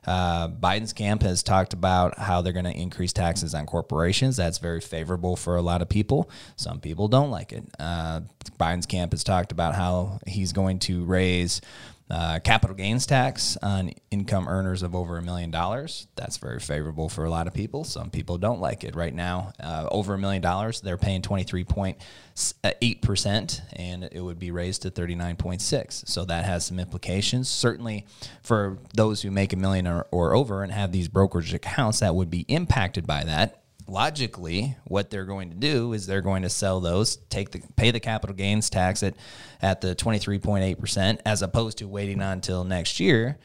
Uh, 0.05 0.47
Biden's 0.47 0.93
camp 0.93 1.21
has 1.23 1.43
talked 1.43 1.73
about 1.73 2.17
how 2.17 2.41
they're 2.41 2.53
going 2.53 2.65
to 2.65 2.77
increase 2.77 3.13
taxes 3.13 3.53
on 3.53 3.65
corporations. 3.65 4.37
That's 4.37 4.57
very 4.57 4.81
favorable 4.81 5.35
for 5.35 5.57
a 5.57 5.61
lot 5.61 5.81
of 5.81 5.89
people. 5.89 6.29
Some 6.55 6.79
people 6.79 7.07
don't 7.07 7.31
like 7.31 7.51
it. 7.53 7.65
Uh, 7.79 8.21
Biden's 8.59 8.85
camp 8.85 9.11
has 9.11 9.23
talked 9.23 9.51
about 9.51 9.75
how 9.75 10.19
he's 10.25 10.53
going 10.53 10.79
to 10.79 11.03
raise 11.05 11.61
Uh, 12.09 12.39
capital 12.39 12.73
gains 12.73 13.05
tax 13.05 13.57
on 13.61 13.91
income 14.11 14.47
earners 14.47 14.81
of 14.81 14.95
over 14.95 15.17
a 15.17 15.21
million 15.21 15.51
dollars. 15.51 16.07
That's 16.15 16.37
very 16.37 16.61
favorable 16.61 17.09
for 17.09 17.25
a 17.25 17.29
lot 17.29 17.47
of 17.47 17.53
people. 17.53 17.83
Some 17.83 18.09
people 18.09 18.37
don't 18.37 18.61
like 18.61 18.85
it. 18.85 18.95
Right 18.95 19.13
now, 19.13 19.51
uh, 19.59 19.89
over 19.91 20.13
a 20.13 20.17
million 20.17 20.41
dollars, 20.41 20.79
they're 20.79 20.97
paying 20.97 21.21
23.8%, 21.21 23.61
and 23.73 24.09
it 24.09 24.21
would 24.21 24.39
be 24.39 24.51
raised 24.51 24.83
to 24.83 24.91
39.6. 24.91 26.07
So 26.07 26.23
that 26.25 26.45
has 26.45 26.65
some 26.65 26.79
implications. 26.79 27.49
Certainly 27.49 28.05
for 28.41 28.77
those 28.93 29.21
who 29.21 29.29
make 29.29 29.51
a 29.51 29.57
million 29.57 29.85
or, 29.85 30.07
or 30.09 30.33
over 30.33 30.63
and 30.63 30.71
have 30.71 30.93
these 30.93 31.09
brokerage 31.09 31.53
accounts, 31.53 31.99
that 31.99 32.15
would 32.15 32.29
be 32.29 32.45
impacted 32.47 33.05
by 33.05 33.25
that 33.25 33.63
logically, 33.87 34.75
what 34.85 35.09
they're 35.09 35.25
going 35.25 35.49
to 35.49 35.55
do 35.55 35.93
is 35.93 36.05
they're 36.05 36.21
going 36.21 36.43
to 36.43 36.49
sell 36.49 36.79
those, 36.79 37.17
take 37.29 37.51
the 37.51 37.61
pay 37.75 37.91
the 37.91 37.99
capital 37.99 38.35
gains 38.35 38.69
tax 38.69 39.03
at 39.03 39.15
at 39.61 39.81
the 39.81 39.95
twenty 39.95 40.19
three 40.19 40.39
point 40.39 40.63
eight 40.63 40.79
percent, 40.79 41.21
as 41.25 41.41
opposed 41.41 41.77
to 41.79 41.87
waiting 41.87 42.21
on 42.21 42.33
until 42.33 42.63
next 42.63 42.99
year 42.99 43.37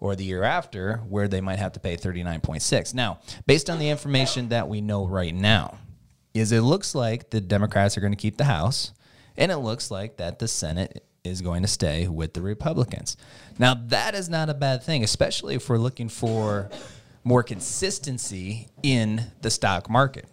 or 0.00 0.16
the 0.16 0.24
year 0.24 0.42
after, 0.42 0.96
where 1.08 1.28
they 1.28 1.40
might 1.40 1.58
have 1.58 1.72
to 1.72 1.80
pay 1.80 1.96
thirty 1.96 2.22
nine 2.22 2.40
point 2.40 2.62
six. 2.62 2.92
Now, 2.94 3.20
based 3.46 3.70
on 3.70 3.78
the 3.78 3.88
information 3.88 4.48
that 4.48 4.68
we 4.68 4.80
know 4.80 5.06
right 5.06 5.34
now, 5.34 5.78
is 6.34 6.50
it 6.52 6.62
looks 6.62 6.94
like 6.94 7.30
the 7.30 7.40
Democrats 7.40 7.96
are 7.96 8.00
going 8.00 8.12
to 8.12 8.16
keep 8.16 8.36
the 8.36 8.44
House, 8.44 8.92
and 9.36 9.52
it 9.52 9.58
looks 9.58 9.90
like 9.90 10.16
that 10.16 10.38
the 10.38 10.48
Senate 10.48 11.04
is 11.24 11.40
going 11.40 11.62
to 11.62 11.68
stay 11.68 12.08
with 12.08 12.34
the 12.34 12.42
Republicans. 12.42 13.16
Now, 13.56 13.74
that 13.74 14.16
is 14.16 14.28
not 14.28 14.48
a 14.48 14.54
bad 14.54 14.82
thing, 14.82 15.04
especially 15.04 15.54
if 15.54 15.68
we're 15.68 15.78
looking 15.78 16.08
for 16.08 16.68
more 17.24 17.42
consistency 17.42 18.68
in 18.82 19.22
the 19.40 19.50
stock 19.50 19.88
market. 19.88 20.26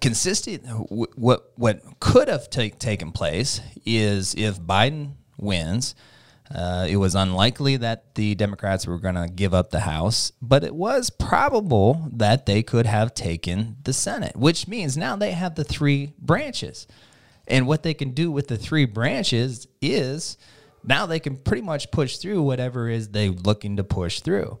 Consistent, 0.00 0.64
what 0.90 1.52
what 1.56 1.82
could 1.98 2.28
have 2.28 2.50
take, 2.50 2.78
taken 2.78 3.10
place 3.10 3.60
is 3.84 4.34
if 4.34 4.60
Biden 4.60 5.12
wins, 5.38 5.94
uh, 6.54 6.86
it 6.88 6.96
was 6.96 7.14
unlikely 7.14 7.76
that 7.76 8.14
the 8.14 8.34
Democrats 8.34 8.86
were 8.86 8.98
going 8.98 9.16
to 9.16 9.28
give 9.28 9.52
up 9.52 9.70
the 9.70 9.80
House, 9.80 10.32
but 10.40 10.64
it 10.64 10.74
was 10.74 11.10
probable 11.10 12.08
that 12.12 12.46
they 12.46 12.62
could 12.62 12.86
have 12.86 13.14
taken 13.14 13.76
the 13.84 13.92
Senate, 13.92 14.36
which 14.36 14.68
means 14.68 14.96
now 14.96 15.16
they 15.16 15.32
have 15.32 15.56
the 15.56 15.64
three 15.64 16.14
branches. 16.18 16.86
And 17.46 17.66
what 17.66 17.82
they 17.82 17.94
can 17.94 18.10
do 18.10 18.30
with 18.30 18.48
the 18.48 18.56
three 18.56 18.84
branches 18.84 19.66
is 19.80 20.36
now 20.84 21.06
they 21.06 21.20
can 21.20 21.36
pretty 21.36 21.62
much 21.62 21.90
push 21.90 22.16
through 22.18 22.42
whatever 22.42 22.88
is 22.88 23.08
they 23.08 23.28
looking 23.28 23.76
to 23.76 23.84
push 23.84 24.20
through. 24.20 24.58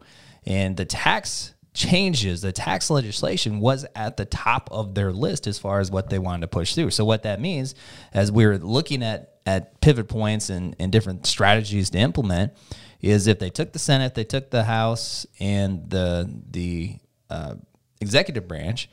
And 0.48 0.78
the 0.78 0.86
tax 0.86 1.52
changes, 1.74 2.40
the 2.40 2.52
tax 2.52 2.88
legislation 2.88 3.60
was 3.60 3.84
at 3.94 4.16
the 4.16 4.24
top 4.24 4.68
of 4.72 4.94
their 4.94 5.12
list 5.12 5.46
as 5.46 5.58
far 5.58 5.78
as 5.78 5.90
what 5.90 6.08
they 6.08 6.18
wanted 6.18 6.40
to 6.40 6.48
push 6.48 6.74
through. 6.74 6.90
So 6.90 7.04
what 7.04 7.22
that 7.24 7.38
means, 7.38 7.74
as 8.14 8.32
we 8.32 8.46
are 8.46 8.58
looking 8.58 9.04
at 9.04 9.34
at 9.44 9.80
pivot 9.80 10.08
points 10.08 10.50
and, 10.50 10.74
and 10.78 10.90
different 10.90 11.26
strategies 11.26 11.90
to 11.90 11.98
implement, 11.98 12.52
is 13.00 13.26
if 13.26 13.38
they 13.38 13.50
took 13.50 13.72
the 13.72 13.78
Senate, 13.78 14.14
they 14.14 14.24
took 14.24 14.50
the 14.50 14.64
House 14.64 15.26
and 15.38 15.88
the 15.90 16.28
the 16.50 16.96
uh, 17.28 17.54
executive 18.00 18.48
branch, 18.48 18.88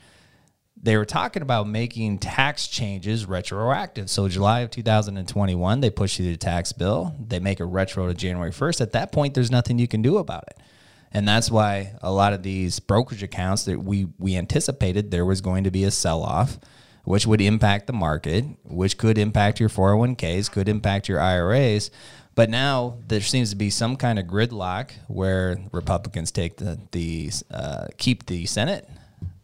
they 0.76 0.98
were 0.98 1.06
talking 1.06 1.41
about 1.41 1.70
making 1.70 2.20
tax 2.20 2.68
changes 2.68 3.26
retroactive. 3.26 4.10
So 4.10 4.28
July 4.28 4.60
of 4.60 4.72
2021, 4.72 5.80
they 5.80 5.89
push 5.89 6.18
through 6.18 6.26
the 6.26 6.38
tax 6.38 6.74
bill. 6.74 7.15
They 7.18 7.39
make 7.39 7.62
it 7.62 7.65
retro 7.65 8.08
to 8.08 8.13
January 8.13 8.52
1st. 8.52 8.82
At 8.82 8.91
that 8.91 9.13
point, 9.13 9.34
there's 9.34 9.52
nothing 9.52 9.80
you 9.80 9.88
can 9.88 10.02
do 10.02 10.18
about 10.18 10.44
it 10.50 10.60
and 11.15 11.25
that's 11.25 11.49
why 11.49 11.93
a 12.01 12.12
lot 12.12 12.34
of 12.34 12.43
these 12.43 12.82
brokerage 12.82 13.23
accounts 13.23 13.63
that 13.63 13.82
we 13.82 14.08
we 14.19 14.36
anticipated 14.36 15.10
there 15.10 15.25
was 15.25 15.39
going 15.39 15.63
to 15.63 15.71
be 15.71 15.86
a 15.86 15.91
sell 15.91 16.21
off 16.21 16.60
which 17.06 17.25
would 17.25 17.39
impact 17.39 17.88
the 17.88 17.93
market 17.93 18.43
which 18.65 18.97
could 18.97 19.17
impact 19.17 19.60
your 19.60 19.69
401ks 19.69 20.51
could 20.51 20.67
impact 20.67 21.08
your 21.08 21.21
IRAs 21.21 21.89
but 22.36 22.49
now 22.49 22.97
there 23.08 23.21
seems 23.21 23.49
to 23.51 23.56
be 23.56 23.69
some 23.69 23.95
kind 23.95 24.19
of 24.19 24.25
gridlock 24.25 24.91
where 25.08 25.58
Republicans 25.71 26.32
take 26.32 26.58
the 26.58 26.78
the 26.91 27.32
uh, 27.49 27.88
keep 27.97 28.25
the 28.25 28.45
Senate 28.45 28.89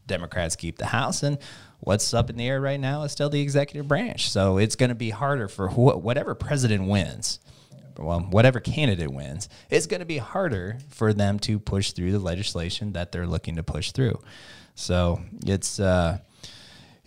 Democrats 0.08 0.58
keep 0.58 0.78
the 0.78 0.88
House 0.88 1.24
and 1.24 1.38
what's 1.80 2.14
up 2.14 2.30
in 2.30 2.36
the 2.36 2.48
air 2.48 2.60
right 2.60 2.82
now 2.82 3.04
is 3.04 3.14
still 3.14 3.30
the 3.30 3.42
executive 3.42 3.88
branch. 3.88 4.30
So 4.30 4.58
it's 4.58 4.76
going 4.76 4.90
to 4.90 4.96
be 4.96 5.10
harder 5.10 5.48
for 5.48 5.70
wh- 5.70 6.04
whatever 6.04 6.36
president 6.36 6.88
wins 6.88 7.40
well, 7.98 8.20
whatever 8.20 8.60
candidate 8.60 9.12
wins, 9.12 9.50
it's 9.70 9.88
going 9.88 10.00
to 10.00 10.06
be 10.06 10.18
harder 10.18 10.78
for 10.90 11.14
them 11.14 11.40
to 11.40 11.60
push 11.60 11.92
through 11.92 12.12
the 12.12 12.20
legislation 12.20 12.94
that 12.94 13.12
they're 13.12 13.28
looking 13.28 13.56
to 13.56 13.64
push 13.64 13.92
through. 13.92 14.20
So 14.76 15.22
it's 15.46 15.80
uh, 15.80 16.20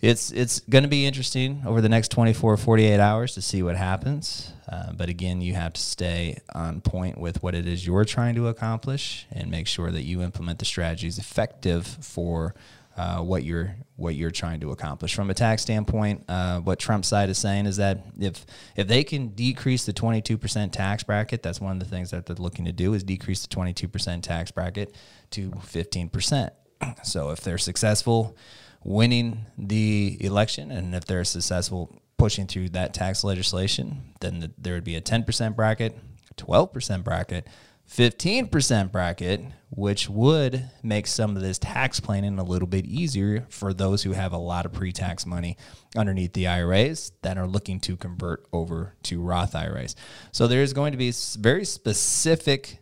it's 0.01 0.31
it's 0.31 0.59
going 0.61 0.83
to 0.83 0.89
be 0.89 1.05
interesting 1.05 1.63
over 1.65 1.81
the 1.81 1.89
next 1.89 2.09
24 2.09 2.57
48 2.57 2.99
hours 2.99 3.33
to 3.33 3.41
see 3.41 3.63
what 3.63 3.75
happens. 3.75 4.53
Uh, 4.69 4.91
but 4.93 5.09
again, 5.09 5.41
you 5.41 5.53
have 5.53 5.73
to 5.73 5.81
stay 5.81 6.37
on 6.53 6.81
point 6.81 7.17
with 7.17 7.41
what 7.43 7.55
it 7.55 7.67
is 7.67 7.85
you're 7.85 8.05
trying 8.05 8.35
to 8.35 8.47
accomplish 8.47 9.27
and 9.31 9.49
make 9.49 9.67
sure 9.67 9.91
that 9.91 10.03
you 10.03 10.21
implement 10.21 10.59
the 10.59 10.65
strategies 10.65 11.17
effective 11.17 11.85
for 11.85 12.55
uh, 12.97 13.19
what 13.19 13.43
you're 13.43 13.75
what 13.97 14.15
you're 14.15 14.31
trying 14.31 14.59
to 14.59 14.71
accomplish. 14.71 15.15
From 15.15 15.29
a 15.29 15.33
tax 15.33 15.61
standpoint, 15.61 16.25
uh, 16.27 16.59
what 16.59 16.79
Trump's 16.79 17.07
side 17.07 17.29
is 17.29 17.37
saying 17.37 17.65
is 17.65 17.77
that 17.77 18.05
if 18.19 18.45
if 18.75 18.87
they 18.87 19.03
can 19.03 19.29
decrease 19.29 19.85
the 19.85 19.93
22% 19.93 20.71
tax 20.71 21.03
bracket, 21.03 21.43
that's 21.43 21.61
one 21.61 21.73
of 21.73 21.79
the 21.79 21.85
things 21.85 22.11
that 22.11 22.25
they're 22.25 22.35
looking 22.35 22.65
to 22.65 22.71
do 22.71 22.93
is 22.93 23.03
decrease 23.03 23.45
the 23.45 23.53
22% 23.55 24.21
tax 24.21 24.51
bracket 24.51 24.95
to 25.31 25.51
15%. 25.51 26.49
So 27.03 27.31
if 27.31 27.39
they're 27.39 27.57
successful 27.57 28.37
winning 28.83 29.45
the 29.57 30.17
election 30.19 30.71
and 30.71 30.93
if 30.93 31.05
they're 31.05 31.23
successful 31.23 32.01
pushing 32.17 32.47
through 32.47 32.69
that 32.69 32.93
tax 32.93 33.23
legislation, 33.23 34.13
then 34.19 34.39
the, 34.39 34.51
there 34.57 34.75
would 34.75 34.83
be 34.83 34.95
a 34.95 35.01
10% 35.01 35.55
bracket, 35.55 35.97
12% 36.37 37.03
bracket, 37.03 37.47
15% 37.89 38.91
bracket, 38.91 39.41
which 39.75 40.09
would 40.09 40.69
make 40.81 41.05
some 41.05 41.35
of 41.35 41.41
this 41.41 41.59
tax 41.59 41.99
planning 41.99 42.39
a 42.39 42.43
little 42.43 42.67
bit 42.67 42.85
easier 42.85 43.45
for 43.49 43.73
those 43.73 44.03
who 44.03 44.13
have 44.13 44.31
a 44.31 44.37
lot 44.37 44.65
of 44.65 44.73
pre 44.73 44.91
tax 44.91 45.25
money 45.25 45.57
underneath 45.95 46.33
the 46.33 46.47
IRAs 46.47 47.11
that 47.21 47.37
are 47.37 47.47
looking 47.47 47.79
to 47.81 47.97
convert 47.97 48.45
over 48.53 48.95
to 49.03 49.21
Roth 49.21 49.55
IRAs. 49.55 49.95
So 50.31 50.47
there's 50.47 50.73
going 50.73 50.93
to 50.93 50.97
be 50.97 51.09
a 51.09 51.13
very 51.37 51.65
specific 51.65 52.79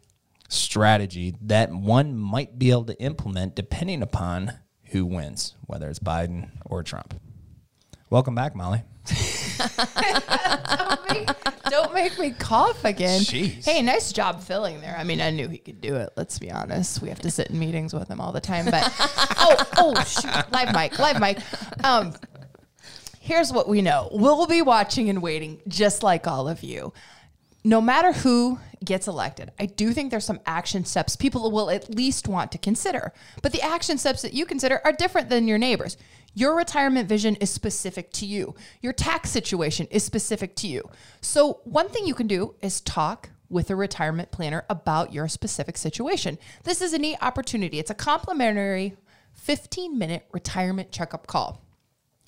strategy 0.49 1.35
that 1.41 1.71
one 1.71 2.15
might 2.15 2.59
be 2.59 2.69
able 2.69 2.85
to 2.85 3.01
implement 3.01 3.55
depending 3.55 4.03
upon 4.03 4.53
who 4.85 5.05
wins, 5.05 5.55
whether 5.65 5.89
it's 5.89 5.99
Biden 5.99 6.51
or 6.65 6.83
Trump. 6.83 7.19
Welcome 8.11 8.35
back, 8.35 8.55
Molly. 8.55 8.83
don't, 10.77 11.09
make, 11.09 11.29
don't, 11.69 11.93
make, 11.93 12.19
me 12.19 12.31
cough 12.31 12.83
again. 12.85 13.21
Jeez. 13.21 13.65
Hey, 13.65 13.81
nice 13.81 14.11
job 14.11 14.41
filling 14.41 14.81
there. 14.81 14.95
I 14.97 15.03
mean, 15.03 15.21
I 15.21 15.29
knew 15.29 15.47
he 15.47 15.57
could 15.57 15.81
do 15.81 15.95
it. 15.95 16.11
Let's 16.15 16.39
be 16.39 16.51
honest. 16.51 17.01
We 17.01 17.09
have 17.09 17.19
to 17.21 17.31
sit 17.31 17.49
in 17.49 17.59
meetings 17.59 17.93
with 17.93 18.07
him 18.07 18.19
all 18.19 18.31
the 18.31 18.41
time. 18.41 18.65
But 18.65 18.91
oh, 19.37 19.55
oh, 19.77 20.03
shoot, 20.03 20.51
live 20.51 20.73
mic, 20.73 20.97
live 20.99 21.19
mic. 21.19 21.37
Um, 21.83 22.13
here's 23.19 23.51
what 23.51 23.67
we 23.67 23.81
know: 23.81 24.09
we'll 24.11 24.47
be 24.47 24.61
watching 24.61 25.09
and 25.09 25.21
waiting, 25.21 25.61
just 25.67 26.03
like 26.03 26.27
all 26.27 26.47
of 26.47 26.63
you. 26.63 26.93
No 27.65 27.79
matter 27.79 28.11
who 28.11 28.59
gets 28.83 29.07
elected, 29.07 29.51
I 29.57 29.67
do 29.67 29.93
think 29.93 30.11
there's 30.11 30.25
some 30.25 30.41
action 30.45 30.83
steps 30.83 31.15
people 31.15 31.49
will 31.49 31.69
at 31.69 31.89
least 31.93 32.27
want 32.27 32.51
to 32.51 32.57
consider. 32.57 33.13
But 33.41 33.53
the 33.53 33.61
action 33.61 33.97
steps 33.97 34.21
that 34.23 34.33
you 34.33 34.45
consider 34.45 34.81
are 34.83 34.91
different 34.91 35.29
than 35.29 35.47
your 35.47 35.57
neighbors. 35.57 35.97
Your 36.35 36.55
retirement 36.55 37.07
vision 37.07 37.35
is 37.35 37.51
specific 37.51 38.11
to 38.13 38.25
you. 38.25 38.55
Your 38.81 38.93
tax 38.93 39.29
situation 39.29 39.87
is 39.91 40.03
specific 40.03 40.55
to 40.57 40.67
you. 40.67 40.89
So, 41.21 41.61
one 41.63 41.89
thing 41.89 42.07
you 42.07 42.15
can 42.15 42.27
do 42.27 42.55
is 42.61 42.81
talk 42.81 43.29
with 43.49 43.69
a 43.69 43.75
retirement 43.75 44.31
planner 44.31 44.65
about 44.69 45.13
your 45.13 45.27
specific 45.27 45.77
situation. 45.77 46.39
This 46.63 46.81
is 46.81 46.93
a 46.93 46.97
neat 46.97 47.17
opportunity. 47.21 47.77
It's 47.77 47.91
a 47.91 47.95
complimentary 47.95 48.95
15 49.33 49.97
minute 49.97 50.25
retirement 50.31 50.91
checkup 50.91 51.27
call. 51.27 51.61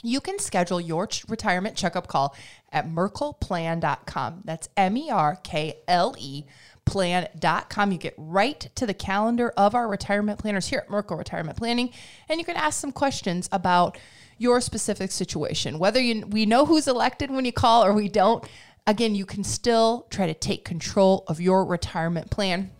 You 0.03 0.21
can 0.21 0.37
schedule 0.37 0.79
your 0.79 1.07
ch- 1.07 1.25
retirement 1.27 1.75
checkup 1.75 2.07
call 2.07 2.35
at 2.71 2.87
merkleplan.com. 2.87 4.41
That's 4.45 4.69
M 4.77 4.97
E 4.97 5.09
R 5.09 5.39
K 5.43 5.79
L 5.87 6.15
E 6.19 6.45
plan.com. 6.85 7.91
You 7.91 7.97
get 7.97 8.13
right 8.17 8.59
to 8.75 8.85
the 8.85 8.93
calendar 8.93 9.49
of 9.57 9.75
our 9.75 9.87
retirement 9.87 10.39
planners 10.39 10.67
here 10.67 10.79
at 10.79 10.89
Merkle 10.89 11.17
Retirement 11.17 11.57
Planning, 11.57 11.91
and 12.29 12.39
you 12.39 12.45
can 12.45 12.55
ask 12.55 12.79
some 12.79 12.91
questions 12.91 13.49
about 13.51 13.97
your 14.37 14.61
specific 14.61 15.11
situation. 15.11 15.79
Whether 15.79 16.01
you, 16.01 16.25
we 16.27 16.45
know 16.45 16.65
who's 16.65 16.87
elected 16.87 17.31
when 17.31 17.45
you 17.45 17.53
call 17.53 17.83
or 17.85 17.93
we 17.93 18.09
don't, 18.09 18.43
again, 18.87 19.15
you 19.15 19.25
can 19.25 19.43
still 19.43 20.07
try 20.09 20.27
to 20.27 20.33
take 20.33 20.65
control 20.65 21.23
of 21.27 21.39
your 21.41 21.65
retirement 21.65 22.29
plan. 22.29 22.71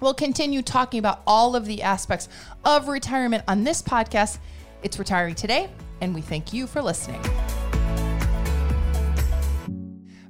We'll 0.00 0.14
continue 0.14 0.62
talking 0.62 0.98
about 0.98 1.22
all 1.26 1.56
of 1.56 1.64
the 1.64 1.82
aspects 1.82 2.28
of 2.64 2.88
retirement 2.88 3.44
on 3.48 3.64
this 3.64 3.80
podcast. 3.80 4.38
It's 4.82 4.98
Retiring 4.98 5.34
Today, 5.34 5.70
and 6.00 6.14
we 6.14 6.20
thank 6.20 6.52
you 6.52 6.66
for 6.66 6.82
listening. 6.82 7.22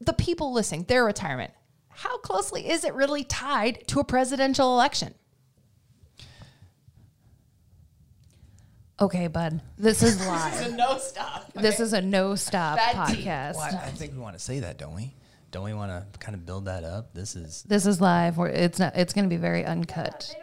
the 0.00 0.12
people 0.12 0.52
listening, 0.52 0.84
their 0.84 1.04
retirement. 1.04 1.52
How 1.88 2.18
closely 2.18 2.68
is 2.68 2.84
it 2.84 2.94
really 2.94 3.24
tied 3.24 3.86
to 3.88 4.00
a 4.00 4.04
presidential 4.04 4.72
election? 4.72 5.14
Okay, 9.00 9.28
bud. 9.28 9.60
This 9.76 10.02
is 10.02 10.24
live. 10.26 10.52
this 10.58 10.66
is 10.66 10.72
a 10.72 10.76
no 10.76 10.98
stop. 10.98 11.52
This 11.52 11.80
is 11.80 11.92
a 11.92 12.00
no 12.00 12.34
stop 12.34 12.76
Bad 12.76 12.96
podcast. 12.96 13.54
Well, 13.54 13.78
I, 13.80 13.86
I 13.86 13.90
think 13.90 14.12
we 14.12 14.18
want 14.18 14.36
to 14.36 14.42
say 14.42 14.60
that, 14.60 14.76
don't 14.76 14.94
we? 14.94 15.14
Don't 15.50 15.64
we 15.64 15.72
want 15.72 15.90
to 15.90 16.18
kind 16.18 16.34
of 16.34 16.44
build 16.44 16.66
that 16.66 16.84
up? 16.84 17.14
This 17.14 17.36
is 17.36 17.62
This 17.62 17.86
is 17.86 18.00
live. 18.00 18.36
We're, 18.36 18.48
it's 18.48 18.78
not. 18.78 18.96
It's 18.96 19.12
going 19.12 19.24
to 19.24 19.28
be 19.28 19.40
very 19.40 19.64
uncut. 19.64 20.34